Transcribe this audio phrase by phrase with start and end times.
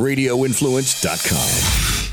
[0.00, 2.08] radioinfluence.com.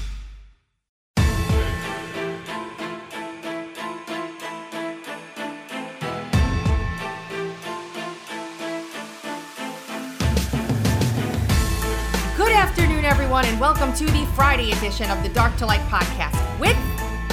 [12.35, 16.59] Good afternoon, everyone, and welcome to the Friday edition of the Dark to Light podcast
[16.59, 16.77] with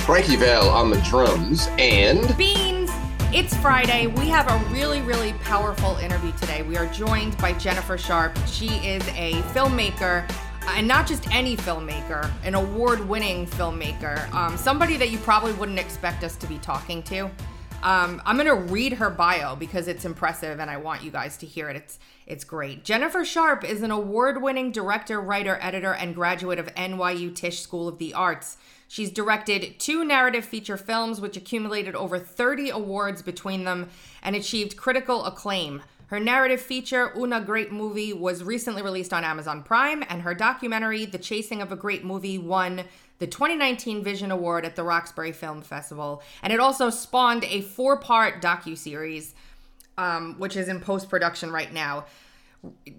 [0.04, 2.90] Frankie Vale on the drums and Beans.
[3.34, 4.06] It's Friday.
[4.06, 6.62] We have a really, really powerful interview today.
[6.62, 8.38] We are joined by Jennifer Sharp.
[8.46, 10.24] She is a filmmaker,
[10.68, 15.78] and not just any filmmaker, an award winning filmmaker, um, somebody that you probably wouldn't
[15.78, 17.30] expect us to be talking to.
[17.82, 21.46] Um, I'm gonna read her bio because it's impressive, and I want you guys to
[21.46, 21.76] hear it.
[21.76, 22.84] It's it's great.
[22.84, 27.98] Jennifer Sharp is an award-winning director, writer, editor, and graduate of NYU Tisch School of
[27.98, 28.56] the Arts.
[28.88, 33.90] She's directed two narrative feature films, which accumulated over 30 awards between them
[34.22, 35.82] and achieved critical acclaim.
[36.08, 41.06] Her narrative feature, Una Great Movie, was recently released on Amazon Prime, and her documentary,
[41.06, 42.84] The Chasing of a Great Movie, won
[43.18, 46.22] the 2019 Vision Award at the Roxbury Film Festival.
[46.42, 49.34] And it also spawned a four part docu-series,
[49.96, 52.04] um, which is in post-production right now.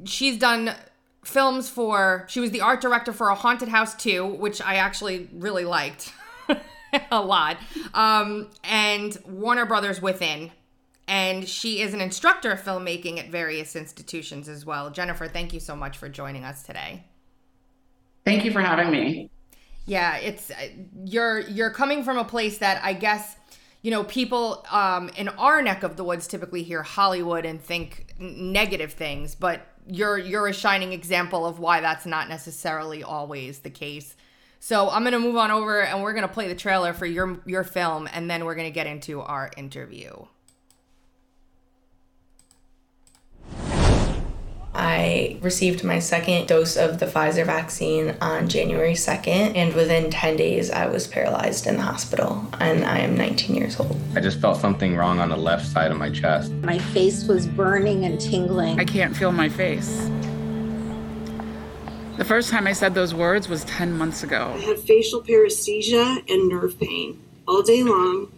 [0.06, 0.74] She's done
[1.24, 5.30] films for, she was the art director for A Haunted House 2, which I actually
[5.34, 6.14] really liked
[7.12, 7.58] a lot,
[7.94, 10.52] um, and Warner Brothers Within.
[11.08, 14.90] And she is an instructor of filmmaking at various institutions as well.
[14.90, 17.04] Jennifer, thank you so much for joining us today.
[18.26, 19.30] Thank you for having me.
[19.86, 20.70] Yeah, it's uh,
[21.04, 23.36] you're you're coming from a place that I guess
[23.84, 28.08] you know people um, in our neck of the woods typically hear Hollywood and think
[28.18, 33.70] negative things, but you're you're a shining example of why that's not necessarily always the
[33.70, 34.16] case.
[34.60, 37.64] So I'm gonna move on over and we're gonna play the trailer for your your
[37.64, 40.26] film, and then we're gonna get into our interview.
[45.06, 50.36] I received my second dose of the Pfizer vaccine on January 2nd, and within 10
[50.36, 53.96] days, I was paralyzed in the hospital, and I am 19 years old.
[54.16, 56.52] I just felt something wrong on the left side of my chest.
[56.64, 58.80] My face was burning and tingling.
[58.80, 60.10] I can't feel my face.
[62.18, 64.54] The first time I said those words was 10 months ago.
[64.56, 68.32] I had facial paresthesia and nerve pain all day long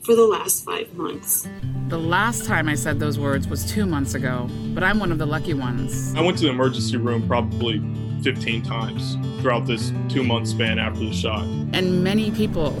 [0.00, 1.46] for the last five months.
[1.88, 5.16] The last time I said those words was two months ago, but I'm one of
[5.16, 6.14] the lucky ones.
[6.14, 7.82] I went to the emergency room probably
[8.22, 11.44] 15 times throughout this two month span after the shot.
[11.72, 12.72] And many people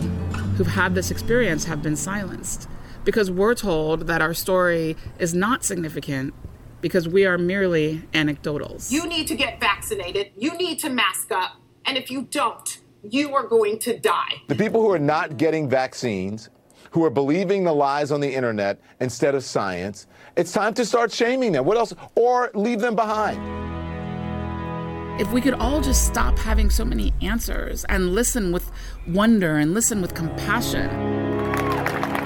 [0.58, 2.68] who've had this experience have been silenced
[3.06, 6.34] because we're told that our story is not significant
[6.82, 8.92] because we are merely anecdotals.
[8.92, 10.32] You need to get vaccinated.
[10.36, 11.52] You need to mask up.
[11.86, 14.42] And if you don't, you are going to die.
[14.48, 16.50] The people who are not getting vaccines,
[16.98, 21.12] who are believing the lies on the internet instead of science, it's time to start
[21.12, 21.64] shaming them.
[21.64, 21.94] What else?
[22.16, 23.38] Or leave them behind.
[25.20, 28.68] If we could all just stop having so many answers and listen with
[29.06, 30.88] wonder and listen with compassion.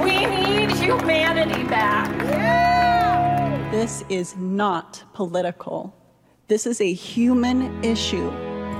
[0.01, 2.11] We need humanity back.
[3.71, 5.95] This is not political.
[6.49, 8.31] This is a human issue.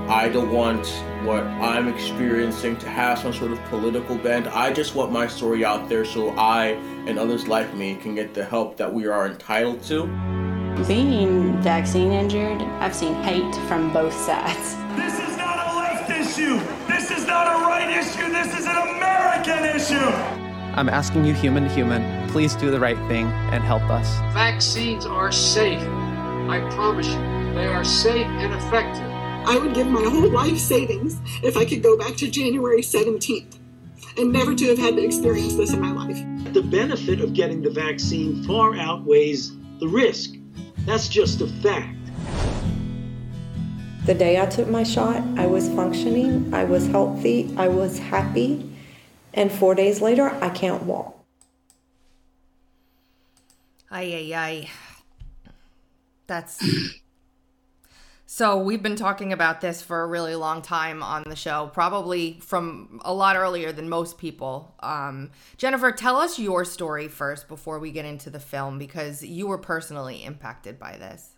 [0.09, 0.85] I don't want
[1.23, 4.47] what I'm experiencing to have some sort of political bent.
[4.47, 8.33] I just want my story out there so I and others like me can get
[8.33, 10.05] the help that we are entitled to.
[10.87, 14.75] Being vaccine injured, I've seen hate from both sides.
[14.95, 16.59] This is not a left issue.
[16.87, 18.29] This is not a right issue.
[18.31, 20.43] This is an American issue.
[20.75, 24.17] I'm asking you, human to human, please do the right thing and help us.
[24.33, 25.81] Vaccines are safe.
[26.49, 29.12] I promise you, they are safe and effective.
[29.45, 33.59] I would give my whole life savings if I could go back to January 17th
[34.17, 36.17] and never to have had to experience this in my life.
[36.53, 40.35] The benefit of getting the vaccine far outweighs the risk.
[40.85, 41.97] That's just a fact.
[44.05, 48.69] The day I took my shot, I was functioning, I was healthy, I was happy,
[49.33, 51.17] and four days later, I can't walk.
[53.89, 54.69] Ay, ay, ay.
[56.27, 56.63] That's.
[58.35, 62.39] So, we've been talking about this for a really long time on the show, probably
[62.41, 64.73] from a lot earlier than most people.
[64.79, 69.45] Um, Jennifer, tell us your story first before we get into the film because you
[69.45, 71.35] were personally impacted by this.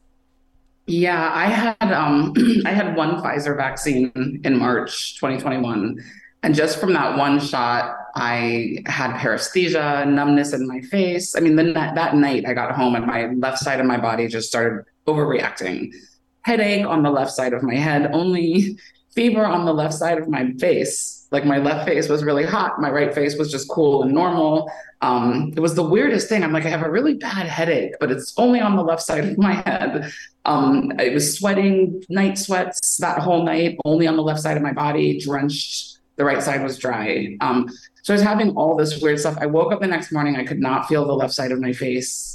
[0.87, 2.33] Yeah, I had um,
[2.65, 6.01] I had one Pfizer vaccine in March 2021,
[6.43, 11.35] and just from that one shot, I had paresthesia, numbness in my face.
[11.35, 14.29] I mean, the, that night I got home and my left side of my body
[14.29, 15.91] just started overreacting.
[16.45, 18.77] Headache on the left side of my head, only
[19.15, 21.27] fever on the left side of my face.
[21.31, 24.69] Like my left face was really hot, my right face was just cool and normal.
[25.01, 26.43] Um, it was the weirdest thing.
[26.43, 29.25] I'm like, I have a really bad headache, but it's only on the left side
[29.25, 30.11] of my head.
[30.45, 34.61] Um, I was sweating, night sweats that whole night, only on the left side of
[34.61, 35.97] my body, drenched.
[36.17, 37.35] The right side was dry.
[37.41, 37.69] Um,
[38.03, 39.37] so I was having all this weird stuff.
[39.41, 41.73] I woke up the next morning, I could not feel the left side of my
[41.73, 42.34] face.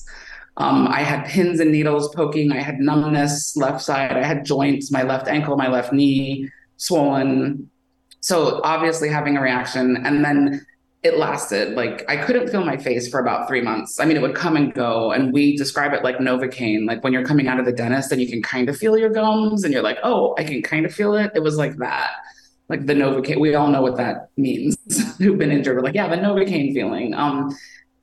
[0.61, 2.53] Um, I had pins and needles poking.
[2.53, 4.13] I had numbness left side.
[4.13, 7.71] I had joints, my left ankle, my left knee swollen.
[8.21, 9.97] So obviously having a reaction.
[10.05, 10.67] And then
[11.03, 11.77] it lasted.
[11.77, 13.99] Like I couldn't feel my face for about three months.
[13.99, 15.13] I mean, it would come and go.
[15.13, 18.21] And we describe it like Novocaine, like when you're coming out of the dentist and
[18.21, 20.95] you can kind of feel your gums and you're like, oh, I can kind of
[20.95, 21.33] feel it.
[21.35, 22.11] It was like that.
[22.69, 24.77] Like the Novocaine, we all know what that means
[25.17, 25.77] who've been injured.
[25.77, 27.15] We're like, yeah, the Novocaine feeling.
[27.15, 27.57] Um,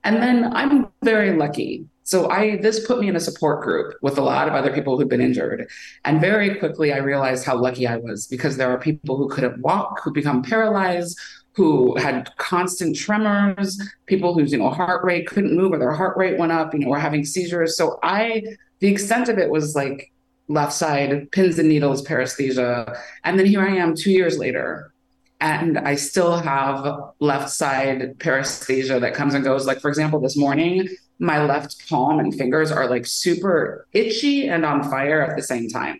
[0.04, 1.86] and then I'm very lucky.
[2.08, 4.98] So I this put me in a support group with a lot of other people
[4.98, 5.70] who'd been injured.
[6.06, 9.60] And very quickly I realized how lucky I was because there are people who couldn't
[9.60, 11.20] walk, who become paralyzed,
[11.52, 16.16] who had constant tremors, people whose you know heart rate couldn't move or their heart
[16.16, 17.76] rate went up, you know, were having seizures.
[17.76, 18.42] So I
[18.80, 20.10] the extent of it was like
[20.48, 22.98] left side pins and needles paresthesia.
[23.26, 24.94] And then here I am 2 years later
[25.42, 29.68] and I still have left side paresthesia that comes and goes.
[29.68, 30.88] Like, for example, this morning,
[31.20, 35.70] my left palm and fingers are like super itchy and on fire at the same
[35.70, 36.00] time.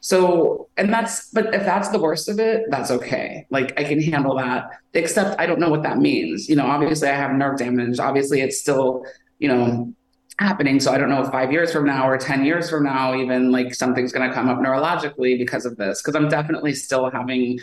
[0.00, 3.46] So, and that's, but if that's the worst of it, that's okay.
[3.50, 6.48] Like, I can handle that, except I don't know what that means.
[6.48, 8.00] You know, obviously, I have nerve damage.
[8.00, 9.04] Obviously, it's still,
[9.38, 9.94] you know,
[10.38, 10.80] happening.
[10.80, 13.52] So I don't know if five years from now or 10 years from now, even
[13.52, 16.02] like something's going to come up neurologically because of this.
[16.02, 17.60] Cause I'm definitely still having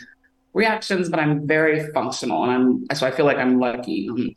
[0.54, 2.52] reactions, but I'm very functional and
[2.90, 4.10] I'm so I feel like I'm lucky.
[4.10, 4.30] Um,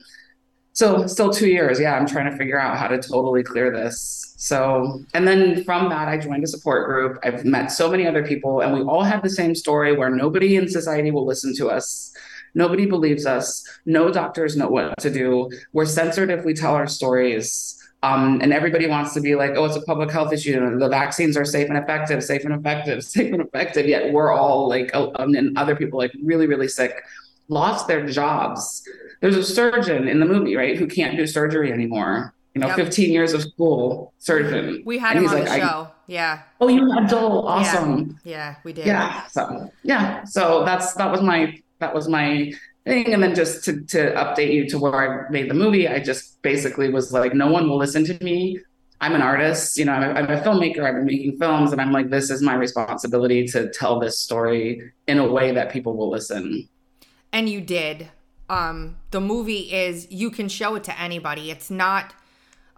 [0.72, 1.78] so still two years.
[1.78, 4.34] Yeah, I'm trying to figure out how to totally clear this.
[4.38, 7.18] So and then from that I joined a support group.
[7.22, 10.56] I've met so many other people and we all have the same story where nobody
[10.56, 12.12] in society will listen to us.
[12.54, 13.64] Nobody believes us.
[13.86, 15.50] No doctors know what to do.
[15.72, 17.78] We're censored if we tell our stories.
[18.04, 20.78] Um, and everybody wants to be like, oh, it's a public health issue.
[20.78, 23.86] The vaccines are safe and effective, safe and effective, safe and effective.
[23.86, 27.00] Yet we're all like, oh, and other people like really, really sick,
[27.48, 28.82] lost their jobs.
[29.22, 32.34] There's a surgeon in the movie, right, who can't do surgery anymore.
[32.54, 32.76] You know, yep.
[32.76, 34.82] 15 years of school surgeon.
[34.84, 35.88] We had him on like, the show.
[36.08, 36.42] Yeah.
[36.60, 37.46] Oh, you had Joel.
[37.46, 38.18] Awesome.
[38.24, 38.32] Yeah.
[38.36, 38.84] yeah, we did.
[38.84, 39.26] Yeah.
[39.28, 40.24] So yeah.
[40.24, 42.52] So that's that was my that was my
[42.84, 43.14] thing.
[43.14, 46.42] And then just to, to update you to where I made the movie, I just
[46.42, 48.58] basically was like, no one will listen to me.
[49.00, 50.84] I'm an artist, you know, I'm a, I'm a filmmaker.
[50.84, 54.92] I've been making films, and I'm like, this is my responsibility to tell this story
[55.08, 56.68] in a way that people will listen.
[57.32, 58.10] And you did.
[58.52, 61.50] Um, the movie is you can show it to anybody.
[61.50, 62.12] It's not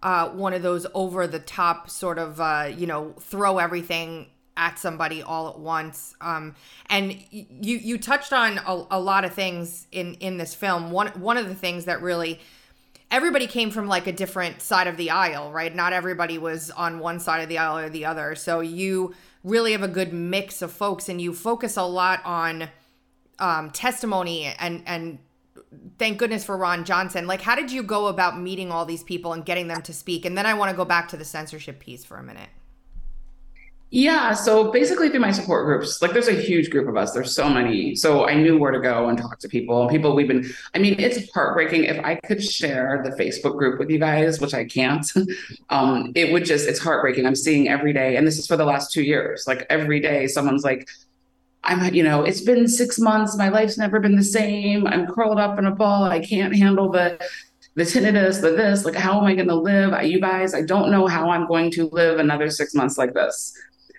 [0.04, 4.78] uh, one of those over the top sort of uh, you know throw everything at
[4.78, 6.14] somebody all at once.
[6.20, 6.54] Um,
[6.88, 10.92] and you you touched on a, a, lot of things in in this film.
[10.92, 12.38] One one of the things that really
[13.10, 15.74] everybody came from like a different side of the aisle, right?
[15.74, 18.36] Not everybody was on one side of the aisle or the other.
[18.36, 19.12] So you
[19.42, 22.68] really have a good mix of folks, and you focus a lot on
[23.40, 25.18] um, testimony and and
[25.98, 27.26] thank goodness for Ron Johnson.
[27.26, 30.24] Like, how did you go about meeting all these people and getting them to speak?
[30.24, 32.48] And then I want to go back to the censorship piece for a minute.
[33.94, 34.32] Yeah.
[34.32, 37.12] So basically through my support groups, like there's a huge group of us.
[37.12, 37.94] There's so many.
[37.94, 39.88] So I knew where to go and talk to people.
[39.88, 41.84] People we've been, I mean, it's heartbreaking.
[41.84, 45.06] If I could share the Facebook group with you guys, which I can't,
[45.70, 47.24] um, it would just, it's heartbreaking.
[47.24, 49.44] I'm seeing every day, and this is for the last two years.
[49.46, 50.88] Like every day, someone's like,
[51.64, 53.36] I'm, you know, it's been six months.
[53.36, 54.86] My life's never been the same.
[54.86, 56.04] I'm curled up in a ball.
[56.04, 57.18] I can't handle the
[57.76, 58.84] the tinnitus, the this.
[58.84, 60.00] Like, how am I going to live?
[60.04, 63.52] You guys, I don't know how I'm going to live another six months like this.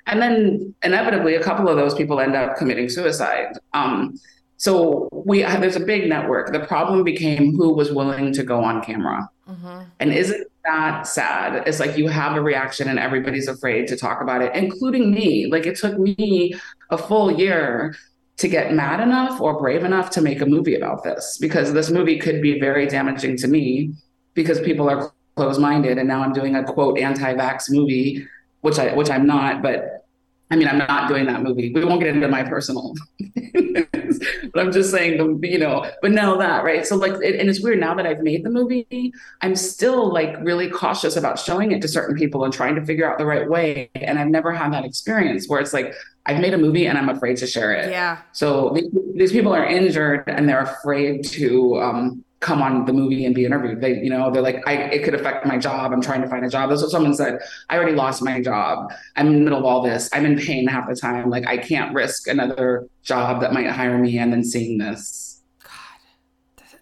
[0.08, 3.58] And then inevitably, a couple of those people end up committing suicide.
[3.74, 4.18] Um,
[4.58, 6.54] so we there's a big network.
[6.54, 9.30] The problem became who was willing to go on camera.
[9.50, 9.84] Mm-hmm.
[10.00, 11.68] And isn't that sad?
[11.68, 15.48] It's like you have a reaction and everybody's afraid to talk about it, including me.
[15.48, 16.56] Like it took me
[16.90, 17.96] a full year
[18.38, 21.90] to get mad enough or brave enough to make a movie about this because this
[21.90, 23.94] movie could be very damaging to me
[24.34, 25.98] because people are closed minded.
[25.98, 28.28] And now I'm doing a quote anti vax movie
[28.66, 30.05] which I which I'm not, but
[30.52, 31.72] I mean I'm not doing that movie.
[31.74, 32.94] We won't get into my personal,
[33.54, 35.90] but I'm just saying the you know.
[36.02, 38.50] But now that right, so like, it, and it's weird now that I've made the
[38.50, 42.86] movie, I'm still like really cautious about showing it to certain people and trying to
[42.86, 43.90] figure out the right way.
[43.96, 45.94] And I've never had that experience where it's like
[46.26, 47.90] I've made a movie and I'm afraid to share it.
[47.92, 48.20] Yeah.
[48.32, 53.26] So these, these people are injured and they're afraid to um, come on the movie
[53.26, 53.82] and be interviewed.
[53.82, 55.92] They, you know, they're like, I, it could affect my job.
[55.92, 56.70] I'm trying to find a job.
[56.70, 57.40] That's what someone said.
[57.72, 58.94] I already lost my job.
[59.16, 60.12] I'm in the middle of all this.
[60.14, 61.32] I'm in pain half the time.
[61.32, 65.42] Like I can't risk another job that might hire me and then seeing this.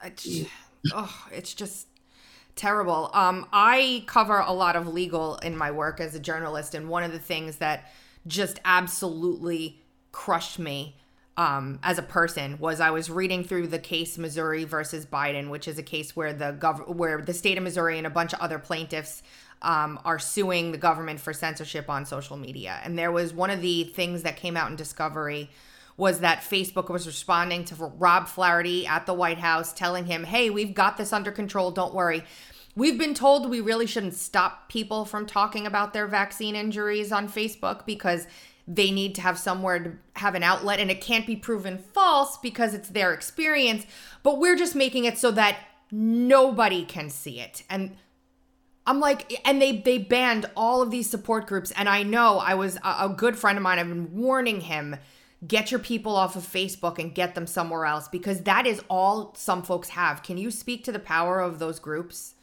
[0.03, 0.27] it's,
[0.93, 1.87] oh, it's just
[2.57, 3.09] terrible.
[3.13, 7.03] Um, I cover a lot of legal in my work as a journalist, and one
[7.03, 7.89] of the things that
[8.27, 10.97] just absolutely crushed me
[11.35, 15.67] um, as a person was I was reading through the case Missouri versus Biden, which
[15.67, 18.39] is a case where the gov- where the state of Missouri and a bunch of
[18.39, 19.23] other plaintiffs
[19.63, 22.79] um, are suing the government for censorship on social media.
[22.83, 25.49] And there was one of the things that came out in Discovery
[25.95, 30.49] was that Facebook was responding to Rob Flaherty at the White House, telling him, "Hey,
[30.49, 31.71] we've got this under control.
[31.71, 32.23] Don't worry."
[32.75, 37.29] We've been told we really shouldn't stop people from talking about their vaccine injuries on
[37.29, 38.25] Facebook because
[38.67, 42.37] they need to have somewhere to have an outlet and it can't be proven false
[42.37, 43.85] because it's their experience
[44.23, 45.57] but we're just making it so that
[45.91, 47.63] nobody can see it.
[47.69, 47.95] And
[48.85, 52.53] i'm like and they they banned all of these support groups and i know i
[52.53, 54.97] was a, a good friend of mine i've been warning him
[55.47, 59.33] get your people off of facebook and get them somewhere else because that is all
[59.35, 60.23] some folks have.
[60.23, 62.35] Can you speak to the power of those groups?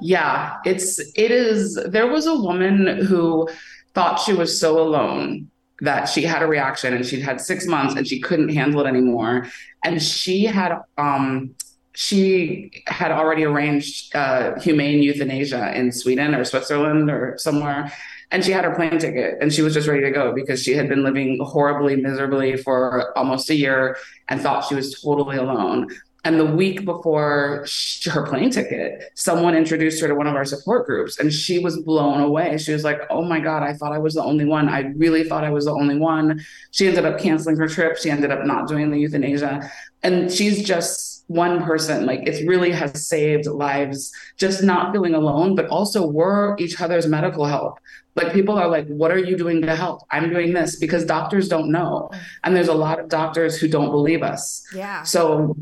[0.00, 3.48] Yeah it's it is there was a woman who
[3.94, 7.94] thought she was so alone that she had a reaction and she'd had six months
[7.94, 9.46] and she couldn't handle it anymore.
[9.84, 11.54] And she had um
[11.94, 17.92] she had already arranged uh, humane euthanasia in Sweden or Switzerland or somewhere.
[18.30, 20.72] And she had her plane ticket and she was just ready to go because she
[20.72, 23.96] had been living horribly, miserably for almost a year
[24.28, 25.88] and thought she was totally alone.
[26.24, 30.44] And the week before she, her plane ticket, someone introduced her to one of our
[30.44, 32.58] support groups and she was blown away.
[32.58, 34.68] She was like, Oh my God, I thought I was the only one.
[34.68, 36.44] I really thought I was the only one.
[36.72, 37.96] She ended up canceling her trip.
[37.96, 39.70] She ended up not doing the euthanasia.
[40.02, 42.04] And she's just one person.
[42.04, 47.06] Like it really has saved lives, just not feeling alone, but also we're each other's
[47.06, 47.78] medical help.
[48.16, 50.02] Like people are like, What are you doing to help?
[50.10, 52.10] I'm doing this because doctors don't know.
[52.12, 52.20] Mm.
[52.44, 54.62] And there's a lot of doctors who don't believe us.
[54.74, 55.04] Yeah.
[55.04, 55.56] So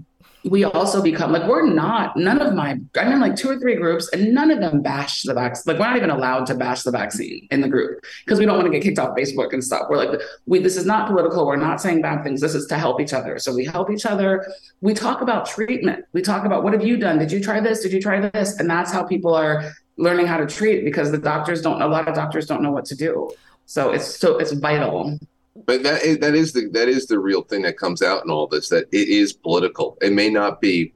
[0.49, 3.77] we also become like we're not none of my i'm in like two or three
[3.77, 6.83] groups and none of them bash the vaccine like we're not even allowed to bash
[6.83, 9.63] the vaccine in the group because we don't want to get kicked off facebook and
[9.63, 9.87] stuff.
[9.89, 11.47] We're like we this is not political.
[11.47, 12.41] We're not saying bad things.
[12.41, 13.39] This is to help each other.
[13.39, 14.47] So we help each other.
[14.81, 16.05] We talk about treatment.
[16.13, 17.19] We talk about what have you done?
[17.19, 17.83] Did you try this?
[17.83, 18.59] Did you try this?
[18.59, 22.09] And that's how people are learning how to treat because the doctors don't a lot
[22.09, 23.31] of doctors don't know what to do.
[23.67, 25.19] So it's so it's vital
[25.67, 28.31] but that is, that is the that is the real thing that comes out in
[28.31, 29.97] all this that it is political.
[30.01, 30.93] It may not be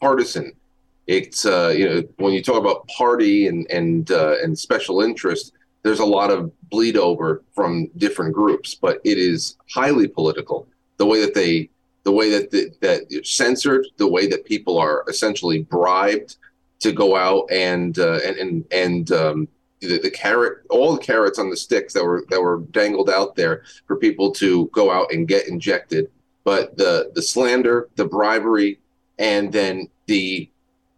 [0.00, 0.52] partisan.
[1.06, 5.52] It's uh, you know when you talk about party and and uh, and special interest,
[5.82, 10.68] there's a lot of bleed over from different groups, but it is highly political.
[10.98, 11.70] The way that they
[12.04, 16.36] the way that the, that censored, the way that people are essentially bribed
[16.80, 19.48] to go out and uh, and and and um,
[19.80, 23.36] the, the carrot, all the carrots on the sticks that were that were dangled out
[23.36, 26.10] there for people to go out and get injected.
[26.44, 28.78] But the the slander, the bribery,
[29.18, 30.48] and then the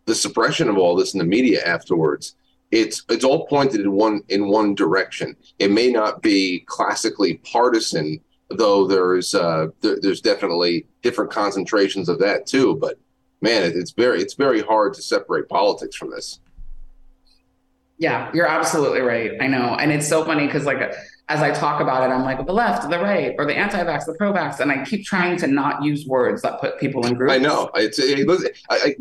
[0.07, 2.35] the suppression of all this in the media afterwards,
[2.71, 5.37] it's it's all pointed in one in one direction.
[5.59, 12.19] It may not be classically partisan, though there's uh, there, there's definitely different concentrations of
[12.21, 12.77] that too.
[12.77, 12.99] But
[13.41, 16.41] man, it, it's very it's very hard to separate politics from this.
[18.01, 19.33] Yeah, you're absolutely right.
[19.43, 19.77] I know.
[19.79, 20.95] And it's so funny because, like,
[21.29, 24.07] as I talk about it, I'm like, the left, the right, or the anti vax,
[24.07, 24.59] the pro vax.
[24.59, 27.35] And I keep trying to not use words that put people in groups.
[27.35, 27.71] I know.
[27.75, 28.95] It's, it, I, I,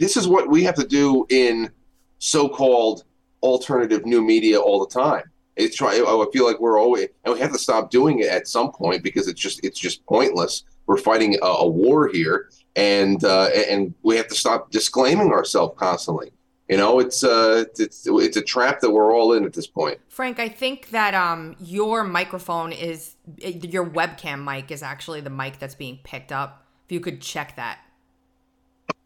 [0.00, 1.70] this is what we have to do in
[2.18, 3.04] so called
[3.42, 5.24] alternative new media all the time.
[5.56, 5.90] It's try.
[5.90, 9.02] I feel like we're always, and we have to stop doing it at some point
[9.02, 10.64] because it's just it's just pointless.
[10.86, 15.74] We're fighting a, a war here, and uh, and we have to stop disclaiming ourselves
[15.78, 16.30] constantly.
[16.68, 20.00] You know, it's uh, it's it's a trap that we're all in at this point.
[20.08, 25.60] Frank, I think that um, your microphone is your webcam mic is actually the mic
[25.60, 26.66] that's being picked up.
[26.84, 27.78] If you could check that.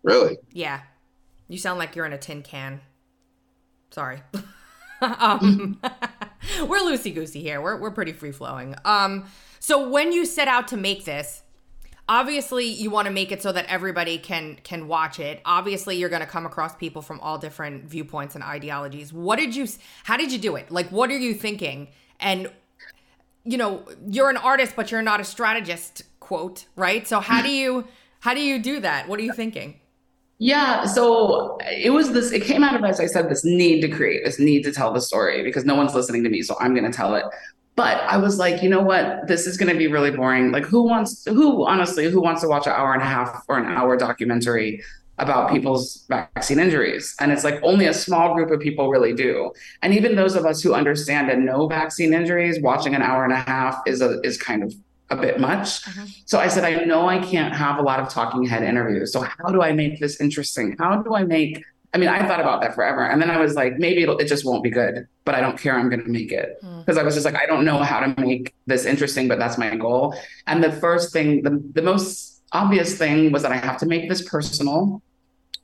[0.02, 0.38] Really?
[0.52, 0.80] Yeah,
[1.48, 2.80] you sound like you're in a tin can.
[3.90, 4.22] Sorry.
[5.02, 5.78] um,
[6.66, 7.60] we're loosey goosey here.
[7.60, 8.74] We're we're pretty free flowing.
[8.86, 9.26] Um,
[9.58, 11.42] so when you set out to make this,
[12.10, 15.40] obviously you want to make it so that everybody can can watch it.
[15.46, 19.12] Obviously you're going to come across people from all different viewpoints and ideologies.
[19.12, 19.66] What did you
[20.04, 20.70] how did you do it?
[20.70, 21.88] Like what are you thinking?
[22.18, 22.50] And
[23.44, 27.06] you know you're an artist but you're not a strategist quote right?
[27.06, 27.86] So how do you
[28.18, 29.08] how do you do that?
[29.08, 29.80] What are you thinking?
[30.42, 33.88] Yeah, so it was this, it came out of, as I said, this need to
[33.88, 36.40] create, this need to tell the story because no one's listening to me.
[36.40, 37.24] So I'm going to tell it.
[37.80, 39.26] But I was like, you know what?
[39.26, 40.52] This is going to be really boring.
[40.52, 43.56] Like, who wants, who honestly, who wants to watch an hour and a half or
[43.56, 44.82] an hour documentary
[45.16, 47.16] about people's vaccine injuries?
[47.20, 49.50] And it's like only a small group of people really do.
[49.80, 53.32] And even those of us who understand and know vaccine injuries, watching an hour and
[53.32, 54.75] a half is a is kind of
[55.08, 55.82] a bit much.
[55.84, 56.04] Mm-hmm.
[56.26, 59.10] So I said, I know I can't have a lot of talking head interviews.
[59.10, 60.76] So how do I make this interesting?
[60.78, 63.04] How do I make I mean, I thought about that forever.
[63.04, 65.59] And then I was like, maybe it'll, it just won't be good, but I don't
[65.59, 65.76] care.
[65.76, 66.61] I'm going to make it.
[66.78, 69.59] Because I was just like, I don't know how to make this interesting, but that's
[69.59, 70.14] my goal.
[70.47, 74.09] And the first thing, the, the most obvious thing was that I have to make
[74.09, 75.02] this personal.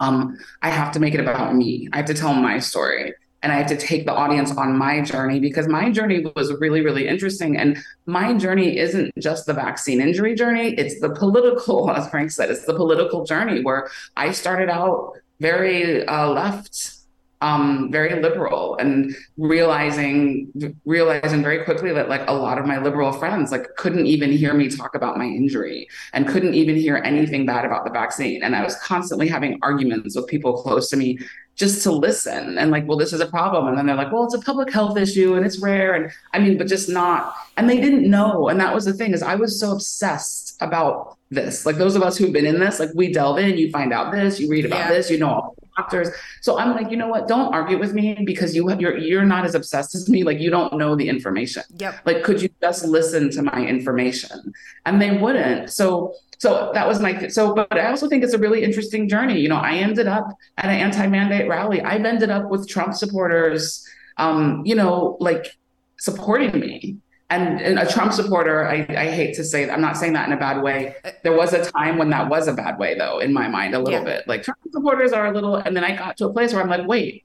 [0.01, 1.89] Um, I have to make it about me.
[1.93, 3.15] I have to tell my story.
[3.43, 6.81] And I have to take the audience on my journey because my journey was really,
[6.81, 7.57] really interesting.
[7.57, 12.51] And my journey isn't just the vaccine injury journey, it's the political, as Frank said,
[12.51, 16.93] it's the political journey where I started out very uh, left,
[17.41, 20.51] um, very liberal, and realizing
[20.85, 24.55] realizing very quickly that like a lot of my liberal friends like couldn't even hear
[24.55, 28.43] me talk about my injury and couldn't even hear anything bad about the vaccine.
[28.43, 31.19] And I was constantly having arguments with people close to me
[31.57, 33.67] just to listen and like, well, this is a problem.
[33.67, 35.95] And then they're like, well, it's a public health issue and it's rare.
[35.95, 38.49] And I mean, but just not, and they didn't know.
[38.49, 41.67] And that was the thing is I was so obsessed about this.
[41.67, 44.13] Like those of us who've been in this, like we delve in, you find out
[44.13, 44.91] this, you read about Yeah.
[44.91, 46.09] this, you know all the doctors.
[46.41, 47.29] So I'm like, you know what?
[47.29, 50.23] Don't argue with me because you you're you're not as obsessed as me.
[50.25, 51.65] Like you don't know the information.
[51.79, 52.07] Yep.
[52.07, 54.53] Like, could you just listen to my information?
[54.87, 55.71] And they wouldn't.
[55.71, 59.41] So so that was my so but I also think it's a really interesting journey.
[59.41, 61.83] You know, I ended up at an anti-mandate rally.
[61.83, 63.85] I've ended up with Trump supporters
[64.19, 65.57] um, you know, like
[65.99, 66.97] supporting me.
[67.29, 70.33] And, and a Trump supporter, I, I hate to say I'm not saying that in
[70.33, 70.95] a bad way.
[71.05, 73.75] Uh, there was a time when that was a bad way, though, in my mind,
[73.75, 74.05] a little Yeah.
[74.05, 74.29] bit.
[74.29, 76.69] Like Trump supporters are a little, and then I got to a place where I'm
[76.69, 77.25] like, wait,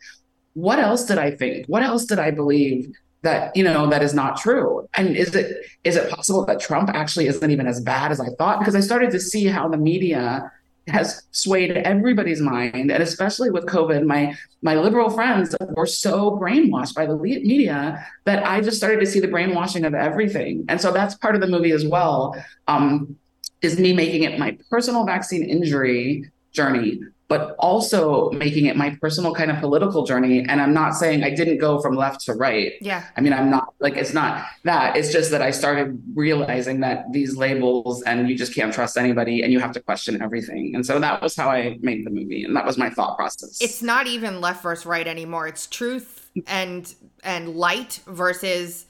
[0.54, 1.68] what else did I think?
[1.68, 2.92] What else did I believe
[3.22, 4.88] that you know that is not true?
[4.96, 8.30] And is it is it possible that Trump actually isn't even as bad as I
[8.40, 8.58] thought?
[8.58, 10.52] Because I started to see how the media
[10.88, 16.96] has swayed everybody's mind, and especially with COVID, my my liberal friends were so brainwashed
[16.96, 20.66] by the media that I just started to see the brainwashing of everything.
[20.70, 22.36] And so that's part of the movie as well.
[22.68, 23.16] Um,
[23.62, 29.34] is me making it my personal vaccine injury journey, but also making it my personal
[29.34, 30.46] kind of political journey.
[30.50, 32.74] And I'm not saying I didn't go from left to right.
[32.82, 33.06] Yeah.
[33.16, 34.98] I mean, I'm not like it's not that.
[34.98, 39.44] It's just that I started realizing that these labels and you just can't trust anybody
[39.44, 40.76] and you have to question everything.
[40.76, 42.44] And so that was how I made the movie.
[42.44, 43.62] And that was my thought process.
[43.62, 45.48] It's not even left versus right anymore.
[45.48, 48.88] It's truth and and light versus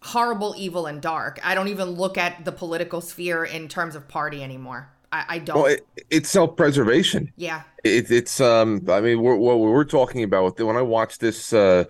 [0.00, 1.38] horrible, evil, and dark.
[1.44, 4.88] I don't even look at the political sphere in terms of party anymore.
[5.12, 5.56] I, I don't.
[5.56, 7.32] Well, it, it's self-preservation.
[7.36, 7.62] yeah.
[7.84, 8.82] It, it's um.
[8.88, 11.84] I mean, we're, what we're talking about when I watched this uh,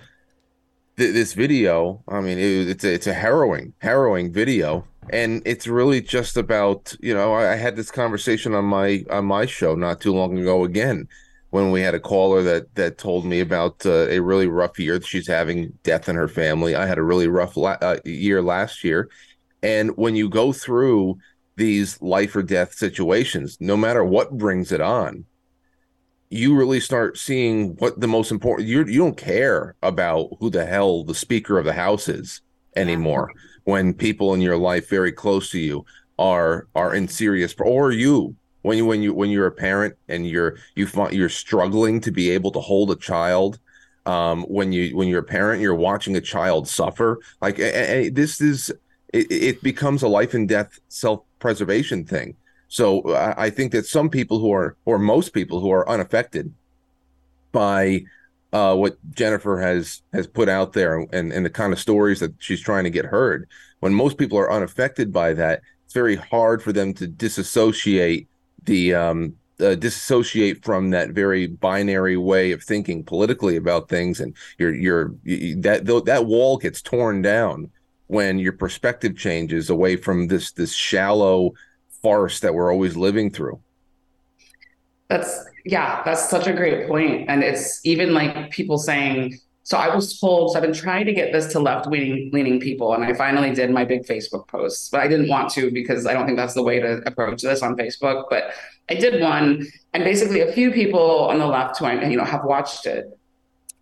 [0.96, 2.02] th- this video.
[2.08, 6.96] I mean, it, it's a, it's a harrowing, harrowing video, and it's really just about
[7.00, 7.35] you know.
[7.35, 11.06] I, I had this conversation on my on my show not too long ago again,
[11.50, 14.98] when we had a caller that that told me about uh, a really rough year
[14.98, 16.74] that she's having, death in her family.
[16.74, 19.11] I had a really rough la- uh, year last year,
[19.62, 21.18] and when you go through
[21.56, 25.24] these life or death situations, no matter what brings it on,
[26.32, 30.64] you really start seeing what the most important you you don't care about who the
[30.64, 32.40] hell the speaker of the house is
[32.74, 33.30] anymore
[33.64, 35.84] when people in your life very close to you
[36.18, 40.26] are are in serious or you when you when you when you're a parent and
[40.26, 43.58] you're you find you're struggling to be able to hold a child
[44.06, 48.08] um when you when you're a parent you're watching a child suffer like a- a-
[48.08, 48.70] this is
[49.12, 50.78] it, it becomes a life and death
[51.42, 52.37] self-preservation thing.
[52.68, 56.52] So I I think that some people who are, or most people who are unaffected
[57.52, 58.05] by
[58.52, 62.33] uh, what Jennifer has has put out there and, and the kind of stories that
[62.38, 63.48] she's trying to get heard,
[63.81, 68.28] when most people are unaffected by that, it's very hard for them to disassociate
[68.64, 74.35] the um, uh, disassociate from that very binary way of thinking politically about things, and
[74.59, 77.70] your your you- that that wall gets torn down
[78.12, 81.55] when your perspective changes away from this this shallow
[82.03, 83.59] farce that we're always living through.
[85.09, 87.31] That's yeah, that's such a great point.
[87.31, 91.14] And it's even like people saying, so I was told, so I've been trying to
[91.14, 95.01] get this to left leaning people, and I finally did my big Facebook post, but
[95.01, 97.77] I didn't want to because I don't think that's the way to approach this on
[97.77, 98.25] Facebook.
[98.29, 98.53] But
[98.90, 102.25] I did one, and basically a few people on the left who I you know
[102.25, 103.07] have watched it,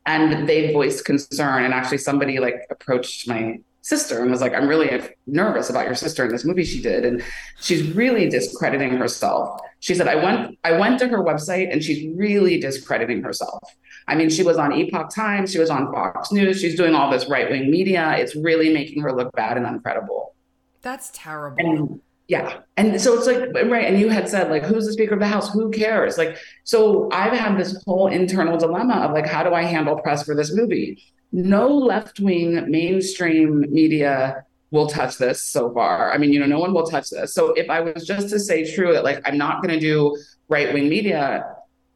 [0.07, 4.69] and they voiced concern, and actually somebody like approached my sister and was like, I'm
[4.69, 7.05] really nervous about your sister in this movie she did.
[7.05, 7.23] And
[7.61, 9.61] she's really discrediting herself.
[9.81, 13.63] She said, I went, I went to her website and she's really discrediting herself.
[14.07, 17.11] I mean, she was on Epoch Times, she was on Fox News, she's doing all
[17.11, 18.17] this right-wing media.
[18.17, 20.35] It's really making her look bad and uncredible.
[20.83, 21.59] That's terrible.
[21.59, 22.61] And yeah.
[22.77, 23.87] And so it's like, right.
[23.87, 25.53] And you had said, like, who's the Speaker of the House?
[25.53, 26.17] Who cares?
[26.17, 30.23] Like, so I've had this whole internal dilemma of like, how do I handle press
[30.23, 31.03] for this movie?
[31.33, 36.13] No left wing mainstream media will touch this so far.
[36.13, 37.35] I mean, you know, no one will touch this.
[37.35, 40.17] So if I was just to say true that like I'm not going to do
[40.49, 41.45] right wing media,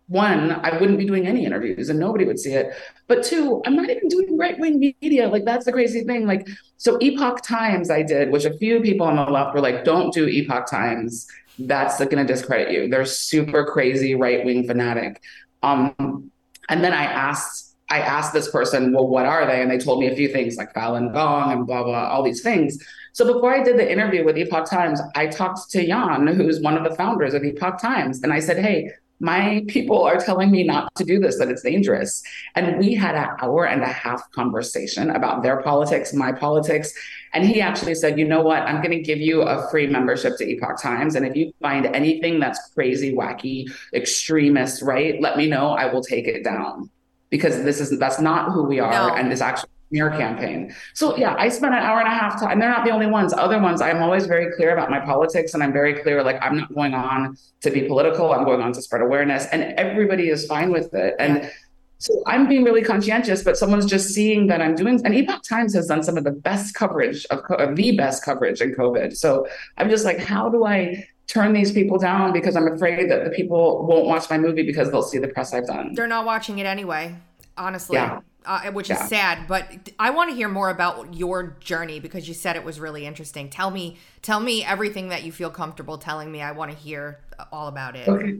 [0.07, 2.75] one, I wouldn't be doing any interviews and nobody would see it.
[3.07, 5.29] But two, I'm not even doing right wing media.
[5.29, 6.27] Like that's the crazy thing.
[6.27, 9.85] Like so, Epoch Times I did, which a few people on the left were like,
[9.85, 11.27] "Don't do Epoch Times.
[11.59, 12.88] That's going to discredit you.
[12.88, 15.23] They're super crazy right wing fanatic."
[15.62, 16.31] Um,
[16.68, 19.61] and then I asked I asked this person, well, what are they?
[19.61, 22.42] And they told me a few things like Falun Gong and blah, blah, all these
[22.42, 22.79] things.
[23.12, 26.77] So before I did the interview with Epoch Times, I talked to Jan, who's one
[26.77, 28.23] of the founders of Epoch Times.
[28.23, 31.62] And I said, hey, my people are telling me not to do this, that it's
[31.62, 32.23] dangerous.
[32.57, 36.92] And we had an hour and a half conversation about their politics, my politics.
[37.33, 38.62] And he actually said, you know what?
[38.62, 41.14] I'm going to give you a free membership to Epoch Times.
[41.14, 45.70] And if you find anything that's crazy, wacky, extremist, right, let me know.
[45.70, 46.90] I will take it down
[47.30, 49.14] because this is that's not who we are no.
[49.14, 50.74] and this actually smear campaign.
[50.94, 53.06] So yeah, I spent an hour and a half time, and they're not the only
[53.06, 53.32] ones.
[53.32, 56.56] Other ones, I'm always very clear about my politics, and I'm very clear like I'm
[56.56, 58.32] not going on to be political.
[58.32, 61.14] I'm going on to spread awareness, and everybody is fine with it.
[61.18, 61.50] And yeah.
[61.98, 65.00] so I'm being really conscientious, but someone's just seeing that I'm doing.
[65.04, 68.60] And Epoch Times has done some of the best coverage of, of the best coverage
[68.60, 69.16] in COVID.
[69.16, 71.06] So I'm just like, how do I?
[71.26, 74.90] Turn these people down because I'm afraid that the people won't watch my movie because
[74.90, 75.94] they'll see the press I've done.
[75.94, 77.16] They're not watching it anyway,
[77.56, 77.96] honestly.
[77.96, 79.02] Yeah uh, which yeah.
[79.02, 79.46] is sad.
[79.48, 83.06] But I want to hear more about your journey because you said it was really
[83.06, 83.48] interesting.
[83.48, 86.42] Tell me, tell me everything that you feel comfortable telling me.
[86.42, 87.20] I want to hear
[87.52, 88.08] all about it.
[88.08, 88.38] Okay.